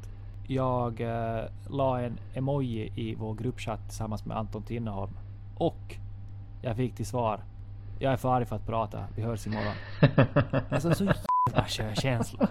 Jag 0.52 1.02
eh, 1.02 1.44
la 1.70 2.02
en 2.02 2.20
emoji 2.34 2.92
i 2.96 3.16
vår 3.16 3.34
gruppchatt 3.36 3.80
tillsammans 3.88 4.26
med 4.26 4.38
Anton 4.38 4.64
Tinneholm. 4.64 5.12
Och 5.56 5.96
jag 6.62 6.76
fick 6.76 6.96
till 6.96 7.06
svar. 7.06 7.40
Jag 8.00 8.14
är 8.14 8.18
för 8.18 8.34
arg 8.34 8.46
för 8.46 8.56
att 8.56 8.66
prata. 8.66 9.04
Vi 9.16 9.22
hörs 9.22 9.48
imorgon. 9.48 9.74
alltså 10.70 10.94
så 10.94 11.04
jävla 11.04 11.66
skön 11.68 11.96
känsla. 11.96 12.48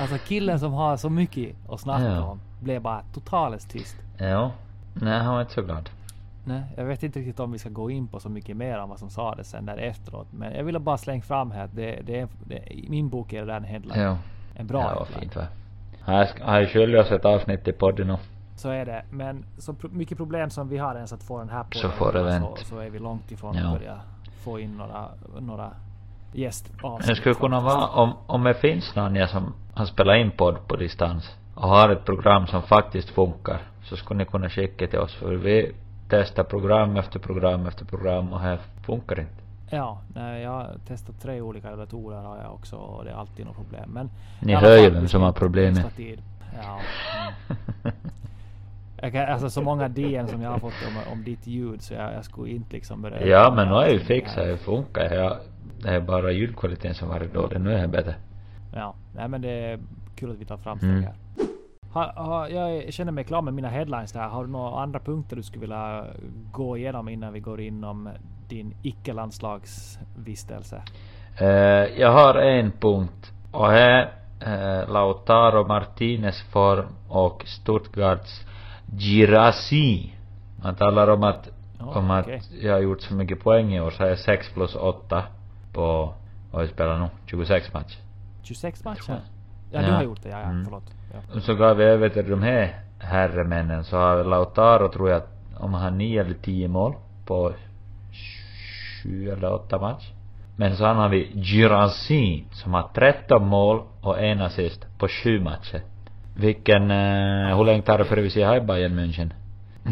Alltså 0.00 0.18
killen 0.18 0.60
som 0.60 0.72
har 0.72 0.96
så 0.96 1.10
mycket 1.10 1.56
att 1.68 1.80
snacka 1.80 2.04
Ja. 2.04 2.22
om 2.24 2.40
blev 2.60 2.82
bara 2.82 3.02
totalt 3.14 3.70
tyst. 3.70 3.96
Ja. 4.18 4.52
Nej, 4.94 5.18
han 5.20 5.34
var 5.34 5.40
inte 5.40 5.52
så 5.54 5.62
glad. 5.62 5.90
Nej, 6.44 6.62
jag 6.76 6.84
vet 6.84 7.02
inte 7.02 7.18
riktigt 7.18 7.40
om 7.40 7.52
vi 7.52 7.58
ska 7.58 7.68
gå 7.68 7.90
in 7.90 8.08
på 8.08 8.20
så 8.20 8.28
mycket 8.28 8.56
mer 8.56 8.78
om 8.78 8.88
vad 8.88 8.98
som 8.98 9.10
sades 9.10 9.50
sen 9.50 9.66
där 9.66 9.76
efteråt. 9.76 10.26
Men 10.32 10.54
jag 10.54 10.64
ville 10.64 10.78
bara 10.78 10.98
slänga 10.98 11.22
fram 11.22 11.50
här 11.50 11.64
att 11.64 11.76
det, 11.76 12.00
det, 12.06 12.28
det, 12.46 12.74
i 12.74 12.86
min 12.90 13.08
bok 13.08 13.32
är 13.32 13.40
det 13.40 13.46
där 13.46 13.56
en 13.56 13.64
headline. 13.64 14.00
Ja. 14.00 14.18
En 14.54 14.66
bra 14.66 14.80
Ja, 14.80 14.88
headline. 14.88 15.20
fint 15.20 15.36
va. 15.36 15.46
Här 16.04 16.66
själv 16.66 16.90
jag 16.90 17.06
sett 17.06 17.24
avsnitt 17.24 17.68
i 17.68 17.72
podden 17.72 18.06
nu. 18.06 18.16
Så 18.56 18.70
är 18.70 18.86
det. 18.86 19.02
Men 19.10 19.44
så 19.58 19.74
mycket 19.90 20.18
problem 20.18 20.50
som 20.50 20.68
vi 20.68 20.78
har 20.78 20.94
ens 20.94 21.12
att 21.12 21.22
få 21.22 21.38
den 21.38 21.48
här 21.48 21.62
på 21.62 21.78
Så 21.78 21.88
får 21.88 22.12
det 22.12 22.40
så, 22.40 22.56
så 22.56 22.78
är 22.78 22.90
vi 22.90 22.98
långt 22.98 23.30
ifrån 23.30 23.56
Ja. 23.56 23.66
att 23.66 23.78
börja 23.78 24.00
få 24.44 24.60
in 24.60 24.76
några, 24.76 25.08
några 25.40 25.70
gästavsnitt. 26.32 27.08
Det 27.08 27.14
skulle 27.14 27.34
kunna 27.34 27.60
vara 27.60 27.86
om, 27.86 28.12
om 28.26 28.44
det 28.44 28.54
finns 28.54 28.96
någon 28.96 29.28
som 29.28 29.54
har 29.74 29.86
spelat 29.86 30.16
in 30.16 30.30
podd 30.30 30.66
på 30.68 30.76
distans 30.76 31.36
och 31.54 31.68
har 31.68 31.88
ett 31.88 32.04
program 32.04 32.46
som 32.46 32.62
faktiskt 32.62 33.10
funkar 33.10 33.60
så 33.82 33.96
skulle 33.96 34.18
ni 34.18 34.24
kunna 34.24 34.48
skicka 34.48 34.86
till 34.86 34.98
oss 34.98 35.14
för 35.14 35.34
vi 35.34 35.72
testar 36.08 36.44
program 36.44 36.96
efter 36.96 37.18
program 37.18 37.66
efter 37.66 37.84
program 37.84 38.32
och 38.32 38.40
här 38.40 38.58
funkar 38.86 39.20
inte. 39.20 39.32
Ja, 39.70 39.98
nej, 40.14 40.42
jag 40.42 40.50
har 40.50 40.76
testat 40.86 41.20
tre 41.20 41.40
olika 41.40 41.76
datorer 41.76 42.20
har 42.22 42.36
jag 42.36 42.54
också 42.54 42.76
och 42.76 43.04
det 43.04 43.10
är 43.10 43.14
alltid 43.14 43.46
något 43.46 43.56
problem. 43.56 43.90
Men 43.90 44.10
Ni 44.40 44.54
hör 44.54 44.76
ju 44.76 44.90
vem 44.90 45.08
som 45.08 45.22
har 45.22 45.32
problemet. 45.32 45.98
Ja. 46.62 46.80
Mm. 47.84 47.94
Jag 49.02 49.12
kan, 49.12 49.28
alltså 49.28 49.50
så 49.50 49.62
många 49.62 49.88
DM 49.88 50.28
som 50.28 50.42
jag 50.42 50.50
har 50.50 50.58
fått 50.58 50.72
om, 50.88 51.12
om 51.12 51.24
ditt 51.24 51.46
ljud 51.46 51.82
så 51.82 51.94
jag, 51.94 52.14
jag 52.14 52.24
skulle 52.24 52.52
inte 52.52 52.72
liksom 52.72 53.02
börja... 53.02 53.26
Ja 53.26 53.52
men 53.56 53.68
nu 53.68 53.74
har 53.74 53.82
jag 53.82 53.92
ju 53.92 54.00
fixat 54.00 54.36
det, 54.44 54.56
funkar 54.56 55.14
jag, 55.14 55.36
Det 55.82 55.88
är 55.88 56.00
bara 56.00 56.32
ljudkvaliteten 56.32 56.94
som 56.94 57.08
varit 57.08 57.34
dålig, 57.34 57.60
nu 57.60 57.72
är 57.72 57.82
det 57.82 57.88
bättre. 57.88 58.14
Ja, 58.74 58.94
nej 59.16 59.28
men 59.28 59.40
det 59.42 59.50
är 59.50 59.78
kul 60.16 60.30
att 60.30 60.36
vi 60.38 60.44
tar 60.44 60.56
framsteg 60.56 60.90
Mm. 60.90 61.02
här. 61.02 61.14
Ha, 61.92 62.12
ha, 62.22 62.48
jag 62.48 62.92
känner 62.92 63.12
mig 63.12 63.24
klar 63.24 63.42
med 63.42 63.54
mina 63.54 63.68
headlines 63.68 64.12
där. 64.12 64.28
Har 64.28 64.44
du 64.44 64.50
några 64.50 64.82
andra 64.82 65.00
punkter 65.00 65.36
du 65.36 65.42
skulle 65.42 65.60
vilja 65.60 66.06
gå 66.52 66.76
igenom 66.76 67.08
innan 67.08 67.32
vi 67.32 67.40
går 67.40 67.60
inom 67.60 68.08
din 68.50 68.74
icke-landslagsvistelse? 68.82 70.82
Eh, 71.38 71.46
jag 72.00 72.12
har 72.12 72.34
en 72.34 72.72
punkt 72.72 73.32
och 73.52 73.70
här 73.70 74.02
uh, 74.46 74.92
Lautaro 74.92 75.66
Martinez 75.66 76.42
form 76.42 76.86
och 77.08 77.42
Stuttgarts 77.46 78.46
Girassi. 78.98 80.14
Man 80.62 80.74
talar 80.74 81.08
om 81.10 81.22
att, 81.22 81.48
Ja, 81.78 81.84
om 81.98 82.10
att 82.10 82.24
okej. 82.26 82.42
jag 82.62 82.72
har 82.72 82.80
gjort 82.80 83.00
så 83.02 83.14
mycket 83.14 83.40
poäng 83.42 83.74
i 83.74 83.80
år 83.80 83.90
så 83.90 84.02
är 84.04 84.08
jag 84.08 84.18
6 84.18 84.48
plus 84.54 84.74
8 84.76 85.24
på, 85.72 86.14
vad 86.52 86.62
jag 86.62 86.70
spelar 86.70 86.98
nu, 86.98 87.06
26 87.26 87.72
matcher. 87.74 87.98
26 88.42 88.84
matcher? 88.84 89.02
jag. 89.08 89.18
Ja, 89.72 89.80
du 89.80 89.86
Ja. 89.86 89.92
har 89.94 90.02
gjort 90.02 90.22
det. 90.22 90.28
Ja, 90.28 90.40
ja 90.40 90.44
Mm. 90.50 90.64
förlåt. 90.64 90.84
Ja. 91.34 91.40
Så 91.40 91.54
gav 91.54 91.76
vi 91.76 91.84
över 91.84 92.08
till 92.08 92.30
de 92.30 92.42
här 92.42 92.80
herremännen 92.98 93.84
så 93.84 93.96
har 93.96 94.24
Lautaro 94.24 94.88
tror 94.92 95.10
jag 95.10 95.22
om 95.58 95.74
han 95.74 95.82
har 95.82 95.90
9 95.90 96.20
eller 96.20 96.34
10 96.34 96.68
mål 96.68 96.94
på 97.26 97.52
7 99.02 99.30
eller 99.30 99.52
8 99.52 99.78
matcher. 99.78 100.12
Men 100.56 100.76
så 100.76 100.84
har 100.84 101.08
vi 101.08 101.42
Girassi 101.42 102.44
som 102.52 102.74
har 102.74 102.88
13 102.94 103.46
mål 103.46 103.82
och 104.00 104.20
en 104.22 104.40
assist 104.40 104.86
på 104.98 105.08
7 105.08 105.40
matcher. 105.40 105.82
Vilken, 106.36 106.90
eh, 106.90 107.56
hur 107.56 107.64
länge 107.64 107.82
tar 107.82 107.98
det 107.98 108.04
före 108.04 108.20
vi 108.20 108.30
ser 108.30 108.46
här 108.46 108.56
i 108.56 108.60
Bayern 108.60 108.98
München? 108.98 109.30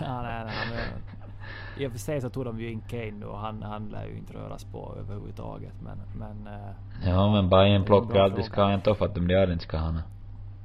ja, 0.00 0.22
nej, 0.22 0.44
nej, 0.44 0.54
men, 0.70 1.82
I 1.82 1.86
och 1.86 1.92
för 1.92 1.98
sig 1.98 2.20
så 2.20 2.30
tog 2.30 2.44
de 2.44 2.60
ju 2.60 2.70
in 2.72 2.80
Kane 2.80 3.10
nu 3.10 3.26
och 3.26 3.38
han, 3.38 3.62
han 3.62 3.88
lär 3.88 4.04
ju 4.04 4.16
inte 4.16 4.32
röras 4.34 4.64
på 4.64 4.94
överhuvudtaget. 4.98 5.72
Men, 5.82 5.98
men, 6.18 6.54
eh, 6.54 6.70
Ja 7.06 7.32
men 7.32 7.48
Bayern 7.48 7.84
plockar 7.84 8.20
alltid 8.20 8.44
fråga. 8.44 8.52
ska 8.52 8.74
inte 8.74 8.94
för 8.94 9.04
att 9.04 9.14
de 9.14 9.28
där 9.28 9.52
inte 9.52 9.64
ska 9.64 9.78
ha 9.78 9.92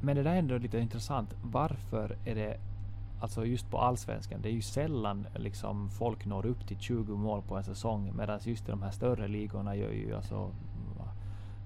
men 0.06 0.16
det 0.16 0.24
där 0.24 0.32
är 0.32 0.36
ändå 0.36 0.58
lite 0.58 0.80
intressant. 0.80 1.34
Varför 1.42 2.18
är 2.26 2.36
det 2.36 2.58
Alltså 3.20 3.46
just 3.46 3.72
på 3.72 3.78
allsvenskan, 3.78 4.42
det 4.42 4.50
är 4.50 4.54
ju 4.54 4.62
sällan 4.62 5.28
liksom 5.36 5.90
folk 5.90 6.26
når 6.26 6.46
upp 6.46 6.68
till 6.68 6.80
20 6.80 7.16
mål 7.16 7.42
på 7.48 7.56
en 7.58 7.64
säsong. 7.64 8.14
Medan 8.18 8.40
just 8.44 8.68
i 8.68 8.72
de 8.72 8.82
här 8.84 8.92
större 8.92 9.28
ligorna 9.28 9.76
gör 9.76 9.92
ju 9.92 10.16
alltså 10.16 10.36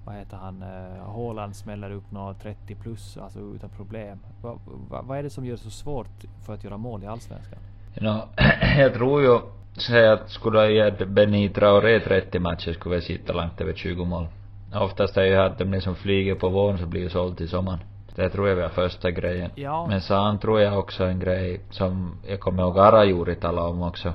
vad- 0.05 0.15
heter 0.15 0.38
han, 0.38 0.62
eh, 0.62 1.13
Haaland 1.15 1.55
smäller 1.55 1.91
upp 1.91 2.12
några 2.12 2.33
30 2.33 2.75
plus 2.75 3.17
alltså 3.17 3.39
utan 3.39 3.69
problem. 3.69 4.19
Va, 4.41 4.59
va, 4.89 5.01
vad 5.01 5.17
är 5.17 5.23
det 5.23 5.29
som 5.29 5.45
gör 5.45 5.51
det 5.51 5.57
så 5.63 5.69
svårt 5.69 6.23
för 6.45 6.53
att 6.53 6.63
göra 6.63 6.77
mål 6.77 7.03
i 7.03 7.07
allsvenskan? 7.07 7.59
No, 8.01 8.21
jag 8.77 8.93
tror 8.93 9.21
ju, 9.21 9.39
säg 9.88 10.07
att 10.09 10.29
skulle 10.29 10.59
jag 10.59 10.71
ge 10.99 11.05
Benny 11.05 11.49
Traoré 11.49 11.99
30 11.99 12.39
matcher 12.39 12.73
skulle 12.73 12.95
vi 12.95 13.01
sitta 13.01 13.33
långt 13.33 13.62
över 13.62 13.73
20 13.73 14.05
mål. 14.05 14.27
Oftast 14.75 15.17
är 15.17 15.23
ju 15.23 15.35
att 15.35 15.57
de 15.57 15.81
som 15.81 15.95
flyger 15.95 16.35
på 16.35 16.49
våren 16.49 16.77
så 16.77 16.85
blir 16.85 17.01
ju 17.01 17.09
såld 17.09 17.38
till 17.38 17.49
sommaren. 17.49 17.79
Det 18.19 18.29
tror 18.29 18.49
jag 18.49 18.55
var 18.55 18.69
första 18.69 19.12
grejen. 19.12 19.51
Ja. 19.55 19.88
Men 19.89 20.01
sen 20.01 20.39
tror 20.39 20.62
jag 20.62 20.79
också 20.79 21.03
en 21.03 21.19
grej 21.19 21.62
som 21.69 22.17
jag 22.27 22.39
kommer 22.39 22.63
ihåg 22.63 22.79
Arajuri 22.79 23.36
talade 23.36 23.67
om 23.67 23.82
också. 23.82 24.13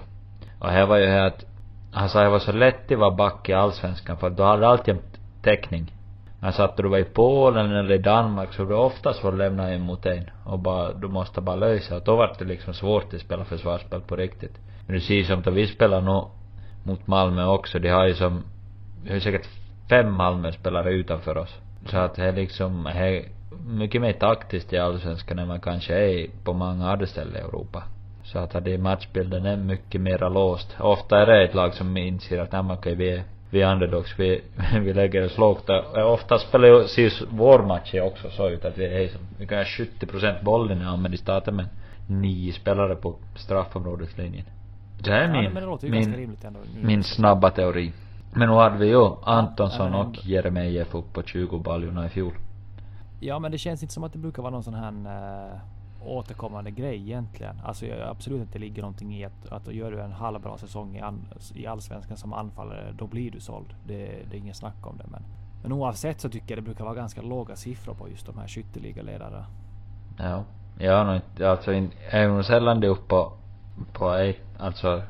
Och 0.58 0.68
här 0.68 0.86
var 0.86 0.98
ju 0.98 1.06
här 1.06 1.26
att 1.26 1.44
han 1.92 2.08
sa 2.08 2.22
det 2.22 2.28
var 2.28 2.38
så 2.38 2.52
lätt 2.52 2.92
att 2.92 2.98
vara 2.98 3.10
back 3.10 3.48
i 3.48 3.52
allsvenskan 3.52 4.16
för 4.16 4.30
du 4.30 4.42
hade 4.42 4.68
alltid 4.68 4.94
en 4.94 5.02
täckning. 5.42 5.92
Men 6.40 6.52
satt 6.52 6.76
du 6.76 6.88
var 6.88 6.98
i 6.98 7.04
Polen 7.04 7.72
eller 7.72 7.94
i 7.94 7.98
Danmark 7.98 8.52
så 8.52 8.64
du 8.64 8.74
oftast 8.74 9.20
får 9.20 9.32
lämna 9.32 9.70
en 9.70 9.80
mot 9.80 10.06
en 10.06 10.30
och 10.44 10.58
bara, 10.58 10.92
du 10.92 11.08
måste 11.08 11.40
bara 11.40 11.56
lösa 11.56 11.96
och 11.96 12.04
då 12.04 12.16
var 12.16 12.36
det 12.38 12.44
liksom 12.44 12.74
svårt 12.74 13.14
att 13.14 13.20
spela 13.20 13.44
försvarsspel 13.44 14.00
på 14.00 14.16
riktigt. 14.16 14.58
Men 14.86 14.94
du 14.94 15.00
ser 15.00 15.22
som 15.22 15.38
att 15.38 15.46
vi 15.46 15.66
spelar 15.66 16.00
nu 16.00 16.22
mot 16.82 17.06
Malmö 17.06 17.46
också, 17.46 17.78
de 17.78 17.88
har 17.88 18.06
ju 18.06 18.14
som, 18.14 18.42
vi 19.04 19.12
har 19.12 19.20
säkert 19.20 19.48
fem 19.88 20.12
Malmö-spelare 20.12 20.92
utanför 20.92 21.38
oss. 21.38 21.60
Så 21.86 21.98
att 21.98 22.14
det 22.14 22.24
är 22.24 22.32
liksom, 22.32 22.84
det 22.84 23.24
mycket 23.66 24.00
mer 24.00 24.12
taktiskt 24.12 24.72
i 24.72 24.78
allsvenskan 24.78 25.38
än 25.38 25.48
man 25.48 25.60
kanske 25.60 25.94
är 25.94 26.26
på 26.44 26.52
många 26.52 26.90
andra 26.90 27.06
ställen 27.06 27.36
i 27.36 27.38
Europa. 27.38 27.82
Så 28.22 28.38
att 28.38 28.64
det 28.64 28.78
matchbilden 28.78 29.46
är 29.46 29.56
mycket 29.56 30.00
mera 30.00 30.28
låst. 30.28 30.76
Ofta 30.80 31.22
är 31.22 31.26
det 31.26 31.44
ett 31.44 31.54
lag 31.54 31.74
som 31.74 31.96
inser 31.96 32.38
att 32.38 32.52
nej 32.52 32.62
men 32.62 32.76
okej 32.76 32.94
vi 32.94 33.10
är, 33.10 33.22
vi 33.50 33.62
är 33.62 33.72
underdogs, 33.72 34.18
vi, 34.18 34.40
vi 34.80 34.92
lägger 34.92 35.24
oss 35.24 35.38
lågt 35.38 35.70
Ofta 35.94 36.38
spelar 36.38 36.68
ju, 36.68 37.04
ju 37.04 37.10
vår 37.30 37.62
match 37.66 37.94
också 37.94 38.30
så 38.30 38.48
ut 38.48 38.64
att 38.64 38.78
vi 38.78 38.84
är 38.84 39.08
som, 39.08 39.20
vi 39.38 39.46
kan 39.46 39.58
ha 39.58 39.64
70% 39.64 40.44
bollen 40.44 40.82
i 40.82 40.96
men 40.96 41.10
de 41.10 41.16
startar 41.16 41.52
med 41.52 41.66
nio 42.06 42.52
spelare 42.52 42.96
på 42.96 43.16
straffområdeslinjen. 43.36 44.44
Det 44.98 45.10
här 45.10 45.20
är 45.20 45.34
Ja, 45.34 45.40
min, 45.40 45.52
men 45.52 45.78
ju 45.82 45.90
min, 45.90 46.36
min 46.82 47.04
snabba 47.04 47.50
teori. 47.50 47.92
Men 48.34 48.48
nu 48.48 48.54
hade 48.54 48.78
vi 48.78 48.86
ju 48.86 49.10
Antonsson 49.22 49.90
men 49.90 50.00
och. 50.00 50.26
Jeremejeff 50.26 50.94
upp 50.94 51.12
på 51.12 51.22
20 51.22 51.58
baljorna 51.58 52.06
i 52.06 52.08
fjol. 52.08 52.32
Ja 53.26 53.38
men 53.38 53.52
det 53.52 53.58
känns 53.58 53.82
inte 53.82 53.94
som 53.94 54.04
att 54.04 54.12
det 54.12 54.18
brukar 54.18 54.42
vara 54.42 54.50
någon 54.50 54.62
sån 54.62 54.74
här 54.74 54.92
äh, 55.52 55.58
återkommande 56.06 56.70
grej 56.70 56.96
egentligen. 56.96 57.60
Alltså 57.64 57.86
jag, 57.86 58.08
absolut 58.08 58.42
att 58.42 58.52
det 58.52 58.58
ligger 58.58 58.82
någonting 58.82 59.14
i 59.14 59.24
att, 59.24 59.48
att 59.48 59.74
gör 59.74 59.90
du 59.90 60.00
en 60.00 60.12
halvbra 60.12 60.58
säsong 60.58 60.96
i, 60.96 61.00
an, 61.00 61.26
i 61.54 61.66
allsvenskan 61.66 62.16
som 62.16 62.32
anfallare, 62.32 62.92
då 62.98 63.06
blir 63.06 63.30
du 63.30 63.40
såld. 63.40 63.74
Det, 63.86 63.96
det 64.30 64.36
är 64.36 64.38
ingen 64.38 64.54
snack 64.54 64.86
om 64.86 64.96
det. 64.96 65.04
Men, 65.06 65.22
men 65.62 65.72
oavsett 65.72 66.20
så 66.20 66.28
tycker 66.28 66.54
jag 66.54 66.58
det 66.58 66.66
brukar 66.66 66.84
vara 66.84 66.94
ganska 66.94 67.22
låga 67.22 67.56
siffror 67.56 67.94
på 67.94 68.08
just 68.08 68.26
de 68.26 68.38
här 68.38 68.48
skytteligaledarna. 68.48 69.46
Ja. 70.18 70.44
Jag 70.78 70.96
har 70.96 71.04
nog 71.04 71.14
inte, 71.14 71.50
alltså 71.50 71.72
jag 71.72 71.90
är 72.10 72.28
nog 72.28 72.44
sällan 72.44 72.80
det 72.80 72.88
uppe 72.88 73.08
på, 73.08 73.32
på 73.92 74.10
ej, 74.10 74.40
alltså 74.58 75.02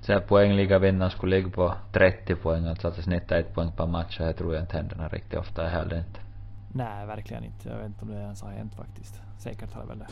så 0.00 0.12
här 0.12 0.20
poängliga 0.20 0.78
vinnaren 0.78 1.10
skulle 1.10 1.36
ligga 1.36 1.50
på 1.50 1.74
30 1.92 2.34
poäng, 2.34 2.66
alltså 2.66 2.88
att 2.88 2.96
det 2.96 3.02
snittar 3.02 3.38
ett 3.38 3.54
poäng 3.54 3.72
per 3.76 3.86
match, 3.86 4.20
och 4.20 4.26
det 4.26 4.32
tror 4.32 4.54
jag 4.54 4.62
inte 4.62 4.76
händer 4.76 5.08
riktigt 5.08 5.38
ofta 5.38 5.66
heller 5.66 5.98
inte. 5.98 6.27
Nej, 6.72 7.06
verkligen 7.06 7.44
inte. 7.44 7.68
Jag 7.68 7.76
vet 7.76 7.86
inte 7.86 8.04
om 8.04 8.10
det 8.10 8.20
ens 8.20 8.42
har 8.42 8.50
hänt 8.50 8.74
faktiskt. 8.74 9.20
Säkert 9.38 9.72
har 9.74 9.82
det 9.82 9.88
väl 9.88 9.98
det. 9.98 10.06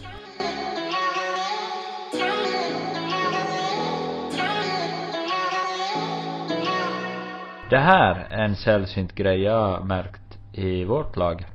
Det 7.71 7.79
här 7.79 8.27
är 8.31 8.45
en 8.45 8.57
sällsynt 8.57 9.15
grej 9.15 9.43
jag 9.43 9.61
har 9.67 9.81
märkt 9.85 10.39
i 10.53 10.85
vårt 10.85 11.17
lag. 11.17 11.47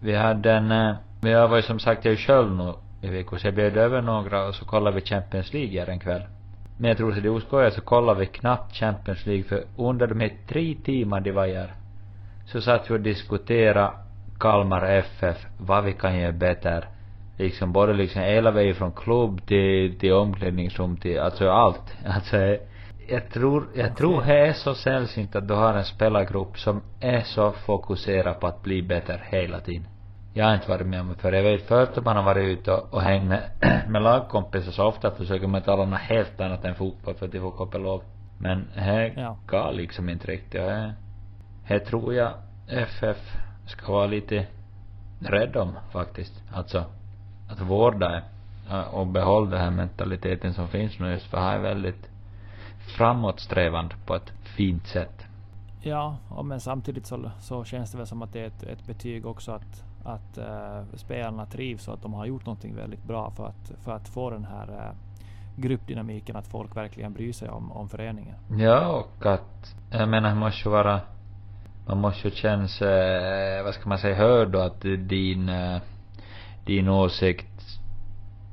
Vi 0.00 0.16
hade 0.16 0.52
en... 0.52 0.72
Eh, 0.72 0.94
Men 1.20 1.32
jag 1.32 1.48
var 1.48 1.56
ju 1.56 1.62
som 1.62 1.78
sagt, 1.78 2.04
jag 2.04 2.12
är 2.12 2.18
själv 2.18 2.56
nu 2.56 2.72
i 3.02 3.10
veckan, 3.10 3.38
så 3.38 3.46
jag 3.46 3.54
bjöd 3.54 3.76
över 3.76 4.02
några 4.02 4.46
och 4.48 4.54
så 4.54 4.64
kollade 4.64 4.96
vi 4.96 5.06
Champions 5.06 5.52
League 5.52 5.80
här 5.80 5.88
en 5.88 5.98
kväll. 5.98 6.22
Men 6.78 6.88
jag 6.88 6.96
tror 6.96 7.12
till 7.12 7.22
det 7.22 7.28
är 7.28 7.36
oskojigt, 7.36 7.74
så 7.74 7.80
kollade 7.80 8.20
vi 8.20 8.26
knappt 8.26 8.74
Champions 8.76 9.26
League 9.26 9.44
för 9.44 9.64
under 9.76 10.06
de 10.06 10.20
här 10.20 10.32
tre 10.48 10.74
timmar 10.84 11.20
de 11.20 11.32
var 11.32 11.46
här 11.46 11.74
så 12.46 12.60
satt 12.60 12.90
vi 12.90 12.94
och 12.94 13.00
diskuterade 13.00 13.90
Kalmar 14.38 14.82
FF, 14.86 15.46
vad 15.58 15.84
vi 15.84 15.92
kan 15.92 16.18
göra 16.18 16.32
bättre. 16.32 16.84
Liksom 17.36 17.72
både 17.72 17.92
liksom 17.92 18.22
hela 18.22 18.50
vägen 18.50 18.74
från 18.74 18.92
klubb 18.92 19.46
till, 19.46 19.98
till 19.98 20.12
omklädningsrum 20.12 20.96
till, 20.96 21.20
alltså 21.20 21.50
allt. 21.50 21.96
Alltså 22.06 22.36
jag 23.08 23.30
tror, 23.30 23.68
jag 23.74 23.96
tror 23.96 24.22
det 24.22 24.38
är 24.38 24.52
så 24.52 24.74
sällsynt 24.74 25.36
att 25.36 25.48
du 25.48 25.54
har 25.54 25.74
en 25.74 25.84
spelargrupp 25.84 26.58
som 26.58 26.82
är 27.00 27.20
så 27.20 27.52
fokuserad 27.52 28.40
på 28.40 28.46
att 28.46 28.62
bli 28.62 28.82
bättre 28.82 29.20
hela 29.24 29.60
tiden. 29.60 29.88
Jag 30.34 30.46
har 30.46 30.54
inte 30.54 30.70
varit 30.70 30.86
med 30.86 31.00
om 31.00 31.08
det 31.08 31.14
för 31.14 31.32
jag 31.32 31.42
vet 31.42 31.62
förut 31.68 31.98
att 31.98 32.04
man 32.04 32.16
har 32.16 32.22
varit 32.22 32.58
ute 32.58 32.72
och, 32.72 32.94
och 32.94 33.02
hängt 33.02 33.24
med, 33.24 33.42
med 33.88 34.02
lagkompisar 34.02 34.72
så 34.72 34.86
ofta 34.86 35.10
försöker 35.10 35.46
man 35.46 35.62
tala 35.62 35.84
något 35.84 36.00
helt 36.00 36.40
annat 36.40 36.64
än 36.64 36.74
fotboll 36.74 37.14
för 37.14 37.26
att 37.26 37.32
de 37.32 37.40
får 37.40 37.50
koppelov. 37.50 38.02
Men 38.38 38.68
det 38.74 39.12
Ja. 39.16 39.36
går 39.46 39.72
liksom 39.72 40.08
inte 40.08 40.26
riktigt 40.26 40.52
det, 40.52 40.94
det 41.68 41.80
tror 41.80 42.14
jag 42.14 42.30
FF 42.68 43.36
ska 43.68 43.92
vara 43.92 44.06
lite 44.06 44.46
rädd 45.20 45.56
om 45.56 45.72
faktiskt. 45.90 46.42
Alltså, 46.52 46.84
att 47.48 47.60
vårda 47.60 48.22
och 48.92 49.06
behålla 49.06 49.50
den 49.50 49.60
här 49.60 49.70
mentaliteten 49.70 50.54
som 50.54 50.68
finns 50.68 50.98
nu 50.98 51.10
just 51.10 51.26
för 51.26 51.38
här 51.38 51.58
är 51.58 51.62
väldigt 51.62 52.10
framåtsträvande 52.96 53.94
på 54.06 54.14
ett 54.14 54.32
fint 54.56 54.86
sätt. 54.86 55.26
Ja, 55.80 56.16
men 56.44 56.60
samtidigt 56.60 57.06
så, 57.06 57.30
så 57.40 57.64
känns 57.64 57.92
det 57.92 57.98
väl 57.98 58.06
som 58.06 58.22
att 58.22 58.32
det 58.32 58.40
är 58.40 58.46
ett, 58.46 58.62
ett 58.62 58.86
betyg 58.86 59.26
också 59.26 59.52
att, 59.52 59.84
att 60.04 60.38
uh, 60.38 60.96
spelarna 60.96 61.46
trivs 61.46 61.88
och 61.88 61.94
att 61.94 62.02
de 62.02 62.14
har 62.14 62.26
gjort 62.26 62.46
någonting 62.46 62.76
väldigt 62.76 63.04
bra 63.04 63.30
för 63.30 63.46
att, 63.46 63.72
för 63.84 63.92
att 63.92 64.08
få 64.08 64.30
den 64.30 64.44
här 64.44 64.70
uh, 64.70 64.96
gruppdynamiken, 65.56 66.36
att 66.36 66.46
folk 66.46 66.76
verkligen 66.76 67.12
bryr 67.12 67.32
sig 67.32 67.48
om, 67.48 67.72
om 67.72 67.88
föreningen. 67.88 68.34
Ja, 68.58 68.88
och 68.88 69.26
att, 69.26 69.74
jag 69.90 70.08
menar, 70.08 70.28
det 70.28 70.34
måste 70.34 70.68
ju 70.68 70.72
vara, 70.72 71.00
man 71.88 71.98
måste 71.98 72.28
ju 72.28 72.34
känna 72.34 72.68
sig, 72.68 73.62
vad 73.62 73.74
ska 73.74 73.88
man 73.88 73.98
säga, 73.98 74.14
hörd 74.14 74.54
och 74.54 74.66
att 74.66 74.80
din, 74.80 75.48
eh, 75.48 75.80
din 76.66 76.88
åsikt 76.88 77.80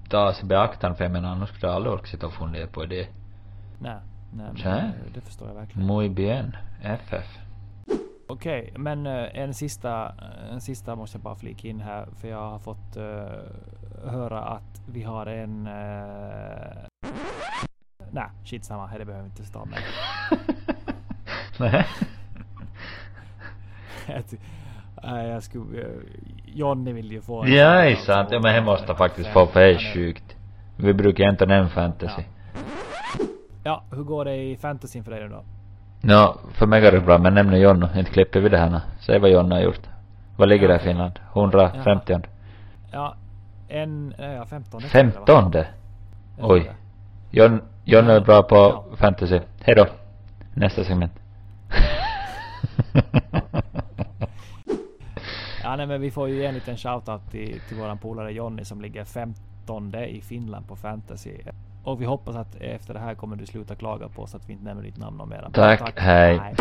tas 0.09 0.43
i 0.43 0.45
beaktande, 0.45 0.97
för 0.97 1.03
jag 1.03 1.11
menar, 1.11 1.29
annars 1.29 1.49
skulle 1.49 1.67
jag 1.67 1.75
aldrig 1.75 1.93
orka 1.93 2.05
sitta 2.05 2.27
och 2.27 2.33
fundera 2.33 2.67
på 2.67 2.85
det. 2.85 3.07
Nej, 3.79 3.97
nej 4.33 4.47
men 4.53 4.55
det, 4.55 4.93
det 5.13 5.21
förstår 5.21 5.47
jag 5.47 5.55
verkligen. 5.55 5.87
Muy 5.87 6.09
bien, 6.09 6.55
FF. 6.83 7.37
Okej, 8.27 8.73
men 8.77 9.07
eh, 9.07 9.39
en 9.39 9.53
sista, 9.53 10.13
en 10.51 10.61
sista 10.61 10.95
måste 10.95 11.17
jag 11.17 11.23
bara 11.23 11.35
flika 11.35 11.67
in 11.67 11.81
här, 11.81 12.07
för 12.21 12.27
jag 12.27 12.49
har 12.49 12.59
fått 12.59 12.97
eh, 12.97 14.11
höra 14.11 14.39
att 14.41 14.81
vi 14.87 15.03
har 15.03 15.25
en... 15.25 15.67
Uh, 15.67 16.87
nej, 18.11 18.27
shit 18.45 18.65
samma, 18.65 18.97
det 18.97 19.05
behöver 19.05 19.23
vi 19.23 19.29
inte 19.29 19.45
stå 19.45 19.65
med. 19.65 19.79
Nej. 21.59 21.85
Nej, 25.03 25.27
jag 25.29 25.43
skulle... 25.43 25.81
eh, 25.81 25.87
Johnny 26.45 26.93
vill 26.93 27.11
ju 27.11 27.21
få... 27.21 27.47
Ja, 27.47 27.73
det 27.73 27.91
är 27.91 27.95
sant. 27.95 28.29
Ja, 28.31 28.39
men 28.39 28.55
det 28.55 28.61
måste 28.61 28.95
faktiskt 28.95 29.29
få, 29.29 29.45
för 29.47 29.59
det 29.59 29.71
är 29.73 29.93
sjukt. 29.93 30.35
Vi 30.77 30.93
brukar 30.93 31.29
inte 31.29 31.45
nämna 31.45 31.69
fantasy. 31.69 32.21
Ja, 33.63 33.83
hur 33.91 34.03
går 34.03 34.25
det 34.25 34.35
i 34.35 34.57
fantasyn 34.57 35.03
för 35.03 35.11
dig 35.11 35.29
då? 35.29 35.43
Nå, 36.01 36.35
för 36.53 36.65
mig 36.67 36.81
går 36.81 36.91
det 36.91 37.01
bra, 37.01 37.17
men 37.17 37.33
nämn 37.33 37.59
Jonno. 37.59 37.87
Inte 37.97 38.11
klipper 38.11 38.39
vi 38.39 38.49
det 38.49 38.57
här 38.57 38.69
nu. 38.69 38.79
Säg 38.99 39.19
vad 39.19 39.29
Jonno 39.31 39.55
har 39.55 39.61
gjort. 39.61 39.81
Vad 40.37 40.49
ligger 40.49 40.67
det 40.67 40.75
i 40.75 40.79
Finland? 40.79 41.19
150? 41.33 42.19
Ja, 42.91 43.15
en... 43.67 44.13
eh, 44.17 44.31
Ja, 44.33 44.45
15. 44.45 44.81
det 44.81 44.87
tror 44.89 45.03
jag 45.03 45.13
det 45.13 45.19
var. 45.19 45.25
15? 45.41 45.63
Jag 46.37 46.47
tror 46.47 46.53
Oj. 46.53 47.61
Jonno 47.85 48.11
är 48.11 48.19
bra 48.21 48.43
på 48.43 48.55
Ja. 48.55 48.85
fantasy. 48.97 49.39
Hej 49.63 49.75
då. 49.75 49.85
Nästa 50.53 50.83
segment. 50.83 51.11
Ja, 55.65 55.75
nej, 55.75 55.87
men 55.87 56.01
vi 56.01 56.11
får 56.11 56.29
ju 56.29 56.35
ge 56.35 56.45
en 56.45 56.53
liten 56.53 56.77
shoutout 56.77 57.31
till, 57.31 57.61
till 57.67 57.77
våran 57.77 57.97
polare 57.97 58.31
Jonny 58.33 58.65
som 58.65 58.81
ligger 58.81 59.03
15 59.03 59.95
i 59.95 60.21
Finland 60.21 60.67
på 60.67 60.75
fantasy. 60.75 61.31
Och 61.83 62.01
vi 62.01 62.05
hoppas 62.05 62.35
att 62.35 62.55
efter 62.55 62.93
det 62.93 62.99
här 62.99 63.15
kommer 63.15 63.35
du 63.35 63.45
sluta 63.45 63.75
klaga 63.75 64.09
på 64.09 64.21
oss 64.21 64.35
att 64.35 64.49
vi 64.49 64.53
inte 64.53 64.65
nämner 64.65 64.83
ditt 64.83 64.97
namn 64.97 65.21
om 65.21 65.29
mera. 65.29 65.49
Tack, 65.49 65.99
hej. 65.99 66.55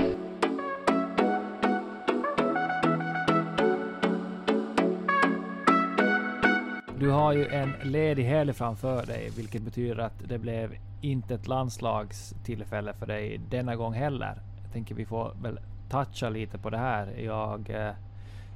Du 6.98 7.10
har 7.10 7.32
ju 7.32 7.46
en 7.46 7.72
ledig 7.82 8.24
helg 8.24 8.52
framför 8.52 9.06
dig, 9.06 9.30
vilket 9.36 9.62
betyder 9.62 9.98
att 9.98 10.28
det 10.28 10.38
blev 10.38 10.74
inte 11.00 11.34
ett 11.34 11.46
landslagstillfälle 11.46 12.92
för 12.92 13.06
dig 13.06 13.40
denna 13.50 13.76
gång 13.76 13.92
heller. 13.92 14.34
Jag 14.62 14.72
tänker 14.72 14.94
vi 14.94 15.06
får 15.06 15.34
väl 15.42 15.58
toucha 15.90 16.28
lite 16.28 16.58
på 16.58 16.70
det 16.70 16.78
här. 16.78 17.14
Jag 17.18 17.70
eh, 17.70 17.94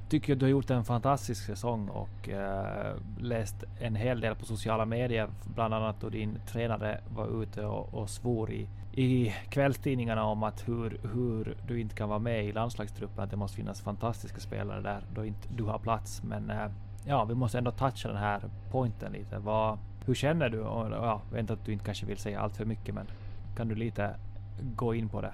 tycker 0.08 0.36
du 0.36 0.44
har 0.44 0.50
gjort 0.50 0.70
en 0.70 0.84
fantastisk 0.84 1.46
säsong 1.46 1.88
och 1.88 2.28
eh, 2.28 2.96
läst 3.18 3.64
en 3.80 3.96
hel 3.96 4.20
del 4.20 4.34
på 4.34 4.44
sociala 4.44 4.84
medier, 4.84 5.28
bland 5.54 5.74
annat 5.74 6.00
då 6.00 6.08
din 6.08 6.38
tränare 6.46 7.00
var 7.08 7.42
ute 7.42 7.64
och, 7.64 7.94
och 7.94 8.10
svor 8.10 8.50
i, 8.50 8.68
i 8.92 9.34
kvällstidningarna 9.50 10.24
om 10.24 10.42
att 10.42 10.68
hur, 10.68 11.00
hur 11.14 11.56
du 11.66 11.80
inte 11.80 11.94
kan 11.94 12.08
vara 12.08 12.18
med 12.18 12.44
i 12.44 12.52
landslagstruppen, 12.52 13.24
att 13.24 13.30
det 13.30 13.36
måste 13.36 13.56
finnas 13.56 13.82
fantastiska 13.82 14.40
spelare 14.40 14.80
där 14.80 15.00
då 15.14 15.24
inte 15.24 15.48
du 15.56 15.64
har 15.64 15.78
plats. 15.78 16.22
Men 16.22 16.50
eh, 16.50 16.70
ja, 17.06 17.24
vi 17.24 17.34
måste 17.34 17.58
ändå 17.58 17.70
toucha 17.70 18.08
den 18.08 18.16
här 18.16 18.40
pointen 18.70 19.12
lite. 19.12 19.38
Vad, 19.38 19.78
hur 20.06 20.14
känner 20.14 20.48
du? 20.48 20.60
Och, 20.60 20.92
ja, 20.92 21.22
jag 21.28 21.32
vet 21.32 21.40
inte 21.40 21.52
att 21.52 21.64
du 21.64 21.72
inte 21.72 21.84
kanske 21.84 22.06
vill 22.06 22.18
säga 22.18 22.40
allt 22.40 22.56
för 22.56 22.64
mycket, 22.64 22.94
men 22.94 23.06
kan 23.56 23.68
du 23.68 23.74
lite 23.74 24.14
gå 24.60 24.94
in 24.94 25.08
på 25.08 25.20
det? 25.20 25.32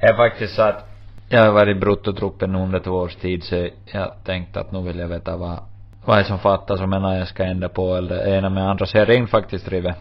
Det 0.00 0.06
är 0.06 0.16
faktiskt 0.16 0.54
så 0.54 0.62
att 0.62 0.97
jag 1.28 1.42
har 1.42 1.52
varit 1.52 1.76
i 1.76 1.80
bruttotruppen 1.80 2.54
under 2.54 2.80
två 2.80 2.90
års 2.90 3.16
tid 3.16 3.44
så 3.44 3.68
jag 3.92 4.12
tänkte 4.24 4.60
att 4.60 4.72
nu 4.72 4.82
vill 4.82 4.98
jag 4.98 5.08
veta 5.08 5.36
vad, 5.36 5.58
vad 6.04 6.18
är 6.18 6.22
som 6.22 6.38
fattas 6.38 6.80
och 6.80 6.88
menar 6.88 7.14
jag 7.14 7.28
ska 7.28 7.44
ändra 7.44 7.68
på 7.68 7.94
eller 7.94 8.26
ena 8.26 8.48
med 8.48 8.70
andra. 8.70 8.86
Så 8.86 8.98
jag 8.98 9.08
ringde 9.08 9.28
faktiskt 9.28 9.68
Rive. 9.68 9.94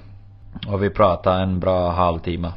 Och 0.68 0.84
vi 0.84 0.90
pratade 0.90 1.42
en 1.42 1.60
bra 1.60 1.92
halvtimme. 1.92 2.52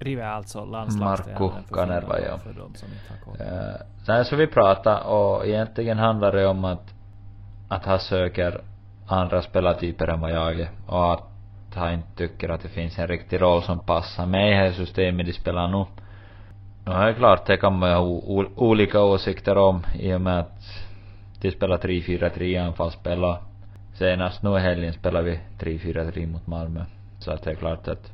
Rive 0.00 0.22
är 0.22 0.26
alltså 0.26 0.64
landslagstränaren 0.64 1.52
Marco 1.54 1.74
Kanerva, 1.74 2.20
ja. 2.20 2.38
För 2.38 2.52
de 2.52 2.74
som 2.74 2.88
inte 2.88 3.12
har 3.12 3.20
koll. 3.24 3.36
Sen 4.06 4.24
så 4.24 4.36
vi 4.36 4.46
pratade 4.46 5.00
och 5.00 5.46
egentligen 5.46 5.98
handlar 5.98 6.32
det 6.32 6.46
om 6.46 6.64
att, 6.64 6.94
att 7.68 7.84
han 7.84 7.98
söker 7.98 8.60
andra 9.06 9.42
spelartyper 9.42 10.08
än 10.08 10.20
vad 10.20 10.30
jag 10.30 10.60
är. 10.60 10.68
Och 10.86 11.12
att 11.12 11.24
han 11.74 11.92
inte 11.92 12.16
tycker 12.16 12.48
att 12.48 12.62
det 12.62 12.68
finns 12.68 12.98
en 12.98 13.08
riktig 13.08 13.40
roll 13.40 13.62
som 13.62 13.78
passar 13.78 14.26
mig 14.26 14.48
i 14.48 14.50
det 14.50 14.56
här 14.56 14.72
systemet 14.72 15.26
de 15.26 15.32
spelar 15.32 15.68
nu. 15.68 15.84
Nu 16.88 16.94
är 16.94 17.12
klart, 17.12 17.46
det 17.46 17.56
kan 17.56 17.78
man 17.78 17.90
ju 17.90 17.94
ha 17.94 18.02
olika 18.56 19.00
åsikter 19.02 19.56
om 19.58 19.82
i 19.98 20.14
och 20.14 20.20
med 20.20 20.38
att 20.38 20.62
de 21.40 21.50
spelar 21.50 21.78
3-4-3 21.78 22.66
anfallsspelare. 22.66 23.36
senast 23.94 24.42
nu 24.42 24.56
i 24.56 24.60
helgen 24.60 24.92
spelar 24.92 25.22
vi 25.22 25.40
3-4-3 25.58 26.26
mot 26.26 26.46
Malmö. 26.46 26.84
Så 27.18 27.30
att 27.30 27.42
det 27.42 27.50
är 27.50 27.54
klart 27.54 27.88
att, 27.88 28.12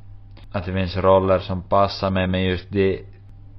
att 0.51 0.65
det 0.65 0.73
finns 0.73 0.97
roller 0.97 1.39
som 1.39 1.63
passar 1.63 2.09
mig 2.09 2.27
men 2.27 2.43
just 2.43 2.69
de 2.69 3.05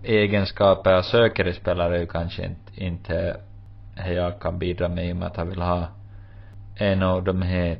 egenskaper 0.04 0.90
jag 0.90 1.04
söker 1.04 1.48
i 1.48 1.52
spelare 1.52 1.96
är 1.96 2.00
ju 2.00 2.06
kanske 2.06 2.44
inte, 2.44 2.84
inte 2.84 3.36
det 3.96 4.12
jag 4.12 4.40
kan 4.40 4.58
bidra 4.58 4.88
med 4.88 5.08
i 5.08 5.12
och 5.12 5.16
med 5.16 5.26
att 5.26 5.36
jag 5.36 5.44
vill 5.44 5.62
ha 5.62 5.86
en 6.76 7.02
av 7.02 7.24
de 7.24 7.42
här 7.42 7.78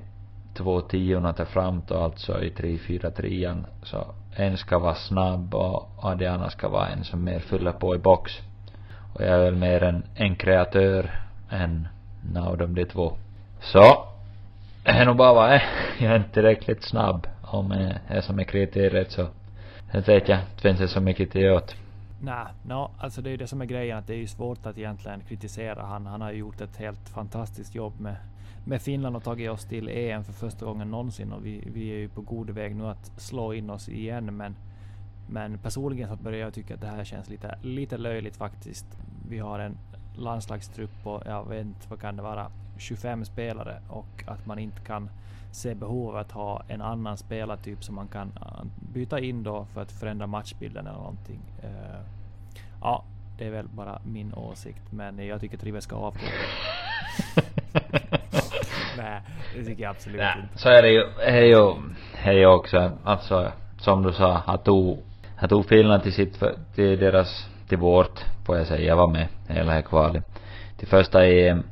två 0.55 0.81
tiorna 0.81 1.33
till 1.33 1.45
framåt 1.45 1.91
och 1.91 2.03
alltså 2.03 2.43
i 2.43 2.51
3-4-3 2.51 3.65
så 3.83 4.07
en 4.37 4.57
ska 4.57 4.79
vara 4.79 4.95
snabb 4.95 5.55
och 5.55 5.89
Adriana 6.03 6.51
ska 6.51 6.69
vara 6.69 6.89
en 6.89 7.05
som 7.05 7.25
mer 7.25 7.39
fyller 7.39 7.73
på 7.73 7.95
i 7.95 7.99
box. 7.99 8.33
Och 9.15 9.23
jag 9.23 9.29
är 9.29 9.39
väl 9.39 9.57
mer 9.57 9.83
en, 9.83 10.03
en 10.15 10.37
kreatör 10.37 11.21
än 11.51 11.89
någon 12.35 12.47
av 12.47 12.59
de 12.59 12.85
två. 12.85 13.17
Så, 13.61 14.09
det 14.85 14.91
är 14.91 15.05
nog 15.05 15.17
bara 15.17 15.35
vad 15.35 15.49
jag 15.49 15.55
är. 15.55 15.63
Jag 15.99 16.13
är 16.13 16.17
inte 16.17 16.33
tillräckligt 16.33 16.83
snabb 16.83 17.27
om 17.43 17.69
det 17.69 18.01
är 18.09 18.21
som 18.21 18.39
är 18.39 18.45
kriteriet 18.45 19.13
så. 19.13 19.27
Sen 19.93 20.03
vet 20.03 20.29
jag, 20.29 20.39
det 20.39 20.63
finns 20.63 20.81
inte 20.81 20.93
så 20.93 21.01
mycket 21.01 21.31
till 21.31 21.51
åt. 21.51 21.75
Nej, 22.21 22.47
no, 22.65 22.91
alltså 22.99 23.23
det 23.23 23.29
är 23.29 23.31
ju 23.31 23.37
det 23.37 23.47
som 23.47 23.61
är 23.61 23.67
grejen. 23.67 23.99
Att 23.99 24.07
det 24.07 24.15
är 24.15 24.19
ju 24.19 24.27
svårt 24.27 24.67
att 24.67 24.79
egentligen 24.79 25.21
kritisera 25.21 25.83
han. 25.83 26.07
Han 26.07 26.21
har 26.21 26.33
ju 26.33 26.39
gjort 26.39 26.61
ett 26.61 26.77
helt 26.77 27.09
fantastiskt 27.09 27.75
jobb 27.75 28.01
med, 28.01 28.17
med 28.65 28.83
Finland 28.83 29.17
och 29.17 29.25
tagit 29.25 29.51
oss 29.51 29.65
till 29.65 29.89
EM 29.89 30.25
för 30.25 30.33
första 30.33 30.67
gången 30.67 30.91
någonsin. 30.91 31.33
Och 31.33 31.47
vi, 31.47 31.69
vi 31.75 31.91
är 31.91 31.99
ju 31.99 32.09
på 32.09 32.21
god 32.21 32.51
väg 32.51 32.77
nu 32.77 32.87
att 32.87 33.21
slå 33.21 33.55
in 33.55 33.71
oss 33.71 33.89
igen. 33.89 34.37
Men, 34.37 34.57
men 35.29 35.59
personligen 35.59 36.09
så 36.09 36.17
börjar 36.17 36.41
jag 36.41 36.55
tycka 36.55 36.75
att 36.75 36.81
det 36.81 36.87
här 36.87 37.05
känns 37.05 37.29
lite, 37.29 37.59
lite 37.63 37.99
löjligt 37.99 38.37
faktiskt. 38.37 38.87
Vi 39.29 39.39
har 39.39 39.59
en 39.59 39.79
landslagstrupp 40.17 41.03
på, 41.03 41.23
jag 41.27 41.49
vet 41.49 41.67
inte, 41.67 41.89
vad 41.89 42.01
kan 42.01 42.17
det 42.17 42.23
vara, 42.23 42.51
25 42.79 43.25
spelare 43.25 43.81
och 43.89 44.25
att 44.27 44.47
man 44.47 44.59
inte 44.59 44.81
kan 44.81 45.11
se 45.53 45.75
behov 45.75 46.09
av 46.09 46.17
att 46.17 46.33
ha 46.33 46.63
en 46.69 46.83
annan 46.83 47.17
spelartyp 47.17 47.85
som 47.85 47.95
man 47.95 48.09
kan 48.09 48.29
uh, 48.29 48.65
byta 48.93 49.21
in 49.21 49.43
då 49.43 49.65
för 49.65 49.83
att 49.83 49.93
förändra 49.93 50.27
matchbilden 50.27 50.87
eller 50.87 50.99
någonting. 50.99 51.41
Uh, 51.65 52.01
Ja, 52.81 53.05
det 53.39 53.47
är 53.47 53.51
väl 53.51 53.69
bara 53.69 53.99
min 54.05 54.35
åsikt. 54.35 54.83
Men 54.91 55.27
jag 55.27 55.41
tycker 55.41 55.57
att 55.57 55.65
River 55.65 55.81
ska 55.81 55.97
avgå. 55.97 56.21
Nej, 58.97 59.21
det 59.55 59.65
tycker 59.65 59.83
jag 59.83 59.91
absolut 59.91 60.19
Nej, 60.19 60.43
inte. 60.43 60.59
så 60.59 60.69
är 60.69 60.83
det 60.83 60.89
ju. 60.89 61.03
Är 61.21 61.43
ju, 61.43 61.75
är 62.23 62.33
ju 62.33 62.47
också, 62.47 62.91
alltså 63.05 63.53
som 63.79 64.03
du 64.03 64.13
sa, 64.13 64.43
han 64.47 64.59
tog, 64.59 65.03
han 65.37 65.49
tog 65.49 65.67
Finland 65.67 66.03
till 66.03 66.13
sitt, 66.13 66.43
till 66.75 66.99
deras, 66.99 67.49
till 67.69 67.79
vårt, 67.79 68.25
får 68.47 68.57
jag 68.57 68.67
säga, 68.67 68.97
var 68.97 69.09
med 69.09 69.29
hela 69.49 69.73
här 69.73 69.83
kvalet. 69.83 70.25
Till 70.77 70.89
första 70.89 71.27
EM 71.27 71.63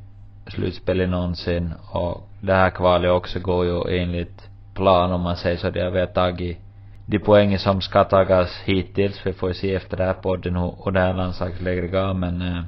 slutspelet 0.47 1.09
någonsin 1.09 1.73
och 1.91 2.29
det 2.41 2.55
här 2.55 2.71
kvalet 2.71 3.11
också 3.11 3.41
går 3.41 3.65
ju 3.65 4.01
enligt 4.01 4.49
plan 4.75 5.13
om 5.13 5.21
man 5.21 5.37
säger 5.37 5.57
så. 5.57 5.71
Det 5.71 5.83
har 5.83 5.91
vi 5.91 6.01
har 6.01 6.07
tagit 6.07 6.59
de 7.07 7.19
poängen 7.19 7.59
som 7.59 7.81
ska 7.81 8.05
tagas 8.05 8.63
hittills. 8.65 9.27
Vi 9.27 9.33
får 9.33 9.49
ju 9.49 9.55
se 9.55 9.75
efter 9.75 9.97
det 9.97 10.05
här 10.05 10.15
podden 10.15 10.57
och 10.57 10.93
det 10.93 11.01
här 11.01 11.15
landslagslägret 11.15 11.91
går 11.91 12.15
men 12.15 12.43
eh 12.43 12.63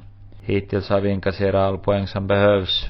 hittills 0.46 0.88
har 0.88 1.00
vi 1.00 1.10
inkasserat 1.10 1.54
all 1.54 1.78
poäng 1.78 2.06
som 2.06 2.26
behövs 2.26 2.88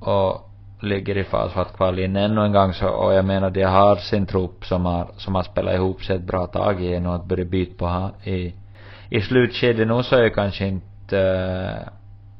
och 0.00 0.50
ligger 0.80 1.16
i 1.16 1.24
fas 1.24 1.52
för 1.52 1.62
att 1.62 1.76
kvala 1.76 2.00
in 2.00 2.16
ännu 2.16 2.44
en 2.44 2.52
gång 2.52 2.72
så, 2.72 2.88
och 2.88 3.14
jag 3.14 3.24
menar 3.24 3.50
de 3.50 3.62
har 3.62 3.96
sin 3.96 4.26
trupp 4.26 4.64
som 4.64 4.84
har, 4.84 5.08
som 5.16 5.34
har 5.34 5.42
spelat 5.42 5.74
ihop 5.74 6.04
sig 6.04 6.16
ett 6.16 6.22
bra 6.22 6.46
tag 6.46 6.82
igen 6.82 7.06
och 7.06 7.14
att 7.14 7.24
börja 7.24 7.44
byta 7.44 7.78
på 7.78 7.86
ha, 7.86 8.10
i, 8.24 8.54
i 9.10 9.20
slutskedet 9.20 9.88
nu 9.88 10.02
så 10.02 10.16
är 10.16 10.22
det 10.22 10.30
kanske 10.30 10.66
inte, 10.66 11.20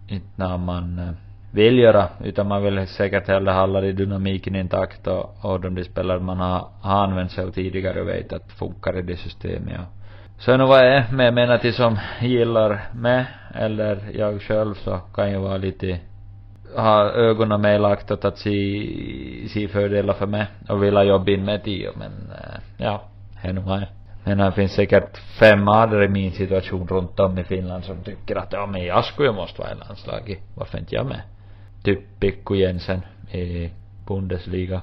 äh, 0.08 0.14
inte 0.14 0.28
när 0.36 0.58
man 0.58 0.98
äh, 0.98 1.14
vill 1.50 1.78
göra, 1.78 2.08
utan 2.24 2.48
man 2.48 2.62
vill 2.62 2.86
säkert 2.86 3.28
hellre 3.28 3.52
hålla 3.52 3.84
i 3.84 3.92
dynamiken 3.92 4.56
intakt 4.56 5.06
och, 5.06 5.36
och 5.42 5.60
de, 5.60 5.74
de 5.74 5.84
spelare 5.84 6.20
man 6.20 6.38
har, 6.40 6.68
har 6.80 7.04
använt 7.04 7.30
sig 7.30 7.44
av 7.44 7.50
tidigare 7.50 8.00
och 8.00 8.08
vet 8.08 8.32
att 8.32 8.52
funkar 8.52 8.98
i 8.98 9.02
det 9.02 9.16
systemet 9.16 9.74
ja. 9.74 9.84
Så 10.38 10.56
nu 10.56 10.64
vad 10.64 10.78
jag 10.78 10.94
är, 10.94 11.04
men 11.12 11.26
jag 11.26 11.34
menar 11.34 11.58
till 11.58 11.74
som 11.74 11.98
gillar 12.20 12.80
mig 12.94 13.24
eller 13.54 13.98
jag 14.14 14.42
själv 14.42 14.74
så 14.74 15.00
kan 15.14 15.30
ju 15.30 15.38
vara 15.38 15.56
lite 15.56 15.98
ha 16.76 17.10
ögonen 17.10 17.60
med 17.60 17.80
lagt 17.80 18.10
åt 18.10 18.24
att 18.24 18.38
se, 18.38 19.48
se 19.48 19.68
fördelar 19.68 20.14
för 20.14 20.26
mig 20.26 20.46
och 20.68 20.82
vilja 20.82 21.04
jobba 21.04 21.30
in 21.30 21.44
med 21.44 21.60
det 21.64 21.90
men 21.96 22.12
eh, 22.12 22.60
ja, 22.76 23.02
det 23.42 23.52
nu 23.52 23.60
nog 23.60 23.68
jag. 23.68 23.88
Men 24.24 24.38
det 24.38 24.52
finns 24.52 24.72
säkert 24.72 25.18
fem 25.18 25.68
andra 25.68 26.04
i 26.04 26.08
min 26.08 26.32
situation 26.32 26.88
runt 26.88 27.20
om 27.20 27.38
i 27.38 27.44
Finland 27.44 27.84
som 27.84 28.02
tycker 28.04 28.36
att 28.36 28.52
ja 28.52 28.66
men 28.66 28.84
jag 28.84 29.04
skulle 29.04 29.28
ju 29.28 29.34
måste 29.34 29.60
vara 29.60 29.72
i 29.72 29.74
landslaget. 29.74 30.38
Varför 30.54 30.78
inte 30.78 30.94
jag 30.94 31.06
med? 31.06 31.20
Typ 31.82 32.20
Pikku 32.20 32.54
Jensen 32.54 33.00
i 33.32 33.70
Bundesliga. 34.06 34.82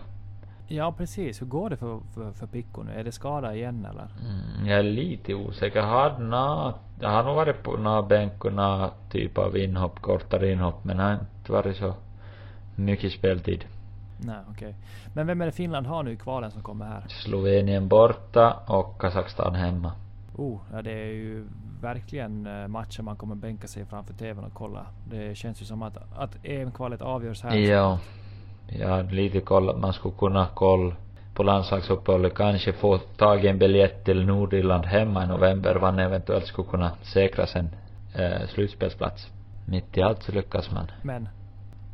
Ja 0.68 0.94
precis, 0.98 1.42
hur 1.42 1.46
går 1.46 1.70
det 1.70 1.78
för, 1.78 2.00
för, 2.14 2.32
för 2.32 2.48
Pikku 2.48 2.84
nu? 2.84 2.92
Är 2.92 3.04
det 3.04 3.12
skada 3.12 3.56
igen 3.56 3.88
eller? 3.92 4.08
Mm, 4.30 4.68
jag 4.68 4.80
är 4.80 4.84
lite 4.84 5.34
osäker. 5.34 5.80
Jag 7.00 7.10
har 7.10 7.24
nog 7.24 7.36
varit 7.36 7.64
på 7.64 7.78
några 7.78 8.02
bänk 8.02 8.46
och 8.46 8.54
några 8.54 8.92
typ 9.10 9.38
av 9.38 9.58
inhopp, 9.58 10.02
kortare 10.02 10.52
inhopp 10.52 10.84
men 10.84 11.00
har 11.00 11.14
inte 11.14 11.52
varit 11.52 11.78
så 11.78 11.94
mycket 12.76 13.12
speltid. 13.12 13.66
Nej 14.20 14.36
okej. 14.50 14.68
Okay. 14.68 14.74
Men 15.14 15.28
vem 15.28 15.42
är 15.42 15.46
det 15.46 15.52
Finland 15.52 15.88
har 15.88 16.04
nu 16.04 16.12
i 16.12 16.18
kvalen 16.18 16.52
som 16.52 16.62
kommer 16.62 16.86
här? 16.86 17.04
Slovenien 17.08 17.88
borta 17.88 18.54
och 18.68 19.02
Kazakstan 19.02 19.56
hemma. 19.56 19.92
Oh, 20.38 20.60
ja 20.74 20.82
det 20.82 20.92
är 20.92 21.14
ju 21.14 21.48
verkligen 21.82 22.48
eh, 22.48 22.68
matcher 22.68 23.02
man 23.02 23.16
kommer 23.16 23.36
bänka 23.36 23.68
sig 23.68 23.86
framför 23.86 24.14
TVn 24.14 24.44
och 24.44 24.54
kolla. 24.54 24.86
Det 25.10 25.36
känns 25.38 25.62
ju 25.62 25.66
som 25.66 25.82
att, 25.82 25.98
att 26.18 26.46
EM-kvalet 26.46 27.02
avgörs 27.02 27.44
här. 27.44 27.56
Ja. 27.56 28.00
Jag 28.68 28.90
hade 28.90 29.16
lite 29.16 29.42
koll 29.42 29.70
att 29.70 29.80
man 29.80 29.94
skulle 29.94 30.16
kunna 30.16 30.48
kolla 30.54 30.96
på 31.36 31.44
landslagsuppehållet, 31.44 32.36
kanske 32.36 32.74
få 32.74 32.98
tag 32.98 33.46
i 33.46 33.48
en 33.48 33.60
biljett 33.60 34.06
till 34.06 34.26
Nordirland 34.26 34.86
hemma 34.86 35.24
i 35.24 35.28
november, 35.28 35.80
man 35.82 36.00
eventuellt 36.00 36.46
skulle 36.46 36.68
kunna 36.68 36.92
säkra 37.02 37.48
sen 37.48 37.70
eh, 38.14 38.48
slutspelsplats. 38.48 39.32
Mitt 39.68 39.98
i 39.98 40.02
allt 40.02 40.24
så 40.24 40.32
lyckas 40.32 40.72
man. 40.72 40.92
Men, 41.04 41.30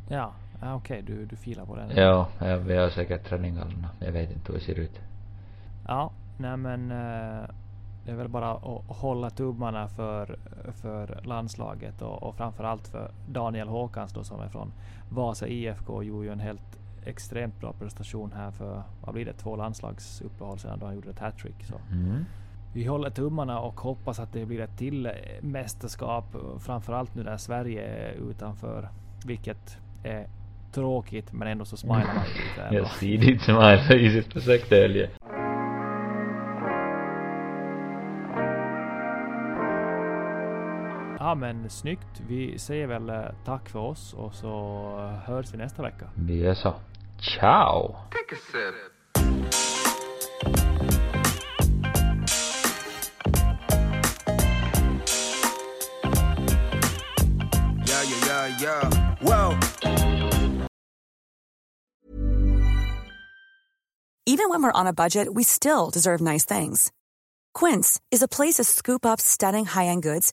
ja, 0.08 0.32
okej, 0.56 0.74
okay, 0.74 1.02
du, 1.02 1.26
du 1.26 1.36
filar 1.36 1.64
på 1.64 1.76
den? 1.76 1.90
Ja, 1.96 2.28
ja, 2.38 2.56
vi 2.56 2.76
har 2.76 2.90
säkert 2.90 3.24
träningarna. 3.28 3.88
Jag 4.00 4.12
vet 4.12 4.30
inte 4.30 4.52
hur 4.52 4.58
det 4.58 4.64
ser 4.64 4.78
ut. 4.78 5.00
Ja, 5.88 6.12
nej 6.38 6.56
men 6.56 6.90
eh, 6.90 7.44
det 8.04 8.10
är 8.10 8.16
väl 8.16 8.28
bara 8.28 8.52
att 8.52 8.82
hålla 8.86 9.30
tummarna 9.30 9.88
för, 9.88 10.38
för 10.82 11.20
landslaget 11.24 12.02
och, 12.02 12.22
och 12.22 12.36
framförallt 12.36 12.88
för 12.88 13.10
Daniel 13.28 13.68
Håkans 13.68 14.12
då 14.12 14.24
som 14.24 14.40
är 14.40 14.48
från 14.48 14.72
Vasa 15.10 15.48
IFK 15.48 16.02
gjorde 16.02 16.26
ju 16.26 16.32
en 16.32 16.40
helt 16.40 16.78
extremt 17.04 17.60
bra 17.60 17.72
prestation 17.72 18.32
här 18.32 18.50
för, 18.50 18.82
vad 19.04 19.14
blir 19.14 19.24
det, 19.24 19.32
två 19.32 19.56
landslagsuppehåll 19.56 20.58
sedan 20.58 20.78
då 20.78 20.86
han 20.86 20.94
gjorde 20.94 21.10
ett 21.10 21.18
hattrick. 21.18 21.64
Så. 21.64 21.74
Mm. 21.90 22.24
Vi 22.74 22.84
håller 22.84 23.10
tummarna 23.10 23.60
och 23.60 23.80
hoppas 23.80 24.18
att 24.18 24.32
det 24.32 24.46
blir 24.46 24.60
ett 24.60 24.78
till 24.78 25.12
mästerskap, 25.40 26.24
framförallt 26.58 27.14
nu 27.14 27.22
när 27.22 27.36
Sverige 27.36 27.82
är 27.82 28.12
utanför, 28.30 28.88
vilket 29.26 29.78
är 30.04 30.26
tråkigt 30.72 31.32
men 31.32 31.48
ändå 31.48 31.64
så 31.64 31.76
smilar 31.76 31.96
man 31.96 32.24
lite. 32.24 32.74
Jag 32.74 32.86
ser 32.86 33.18
ditt 33.18 33.42
smile 33.42 33.94
i 33.94 34.10
sitt 34.10 34.32
försök 34.32 34.68
till 34.68 35.08
Ja 41.32 41.36
men 41.36 41.70
snyggt. 41.70 42.20
Vi 42.28 42.58
säger 42.58 42.86
väl 42.86 43.08
eh, 43.08 43.24
tack 43.44 43.68
för 43.68 43.78
oss 43.78 44.14
och 44.14 44.34
så 44.34 44.50
hörs 45.26 45.54
vi 45.54 45.58
nästa 45.58 45.82
vecka. 45.82 46.10
Vi 46.14 46.36
gör 46.36 46.54
så. 46.54 46.74
Ciao! 47.20 47.96
Take 48.10 48.34
a 48.34 48.38
sip. 48.52 48.74
Yeah, 57.88 58.04
yeah, 58.10 58.26
yeah, 58.26 58.62
yeah. 58.62 58.90
Whoa. 59.20 59.58
Even 64.26 64.50
when 64.50 64.62
we're 64.62 64.80
on 64.80 64.86
a 64.86 64.92
budget, 64.92 65.28
we 65.34 65.44
still 65.44 65.90
deserve 65.92 66.20
nice 66.20 66.44
things. 66.58 66.92
Quince 67.54 68.00
is 68.10 68.22
a 68.22 68.28
place 68.28 68.54
to 68.54 68.64
scoop 68.64 69.06
up 69.06 69.20
stunning 69.20 69.66
high-end 69.66 70.02
goods 70.02 70.32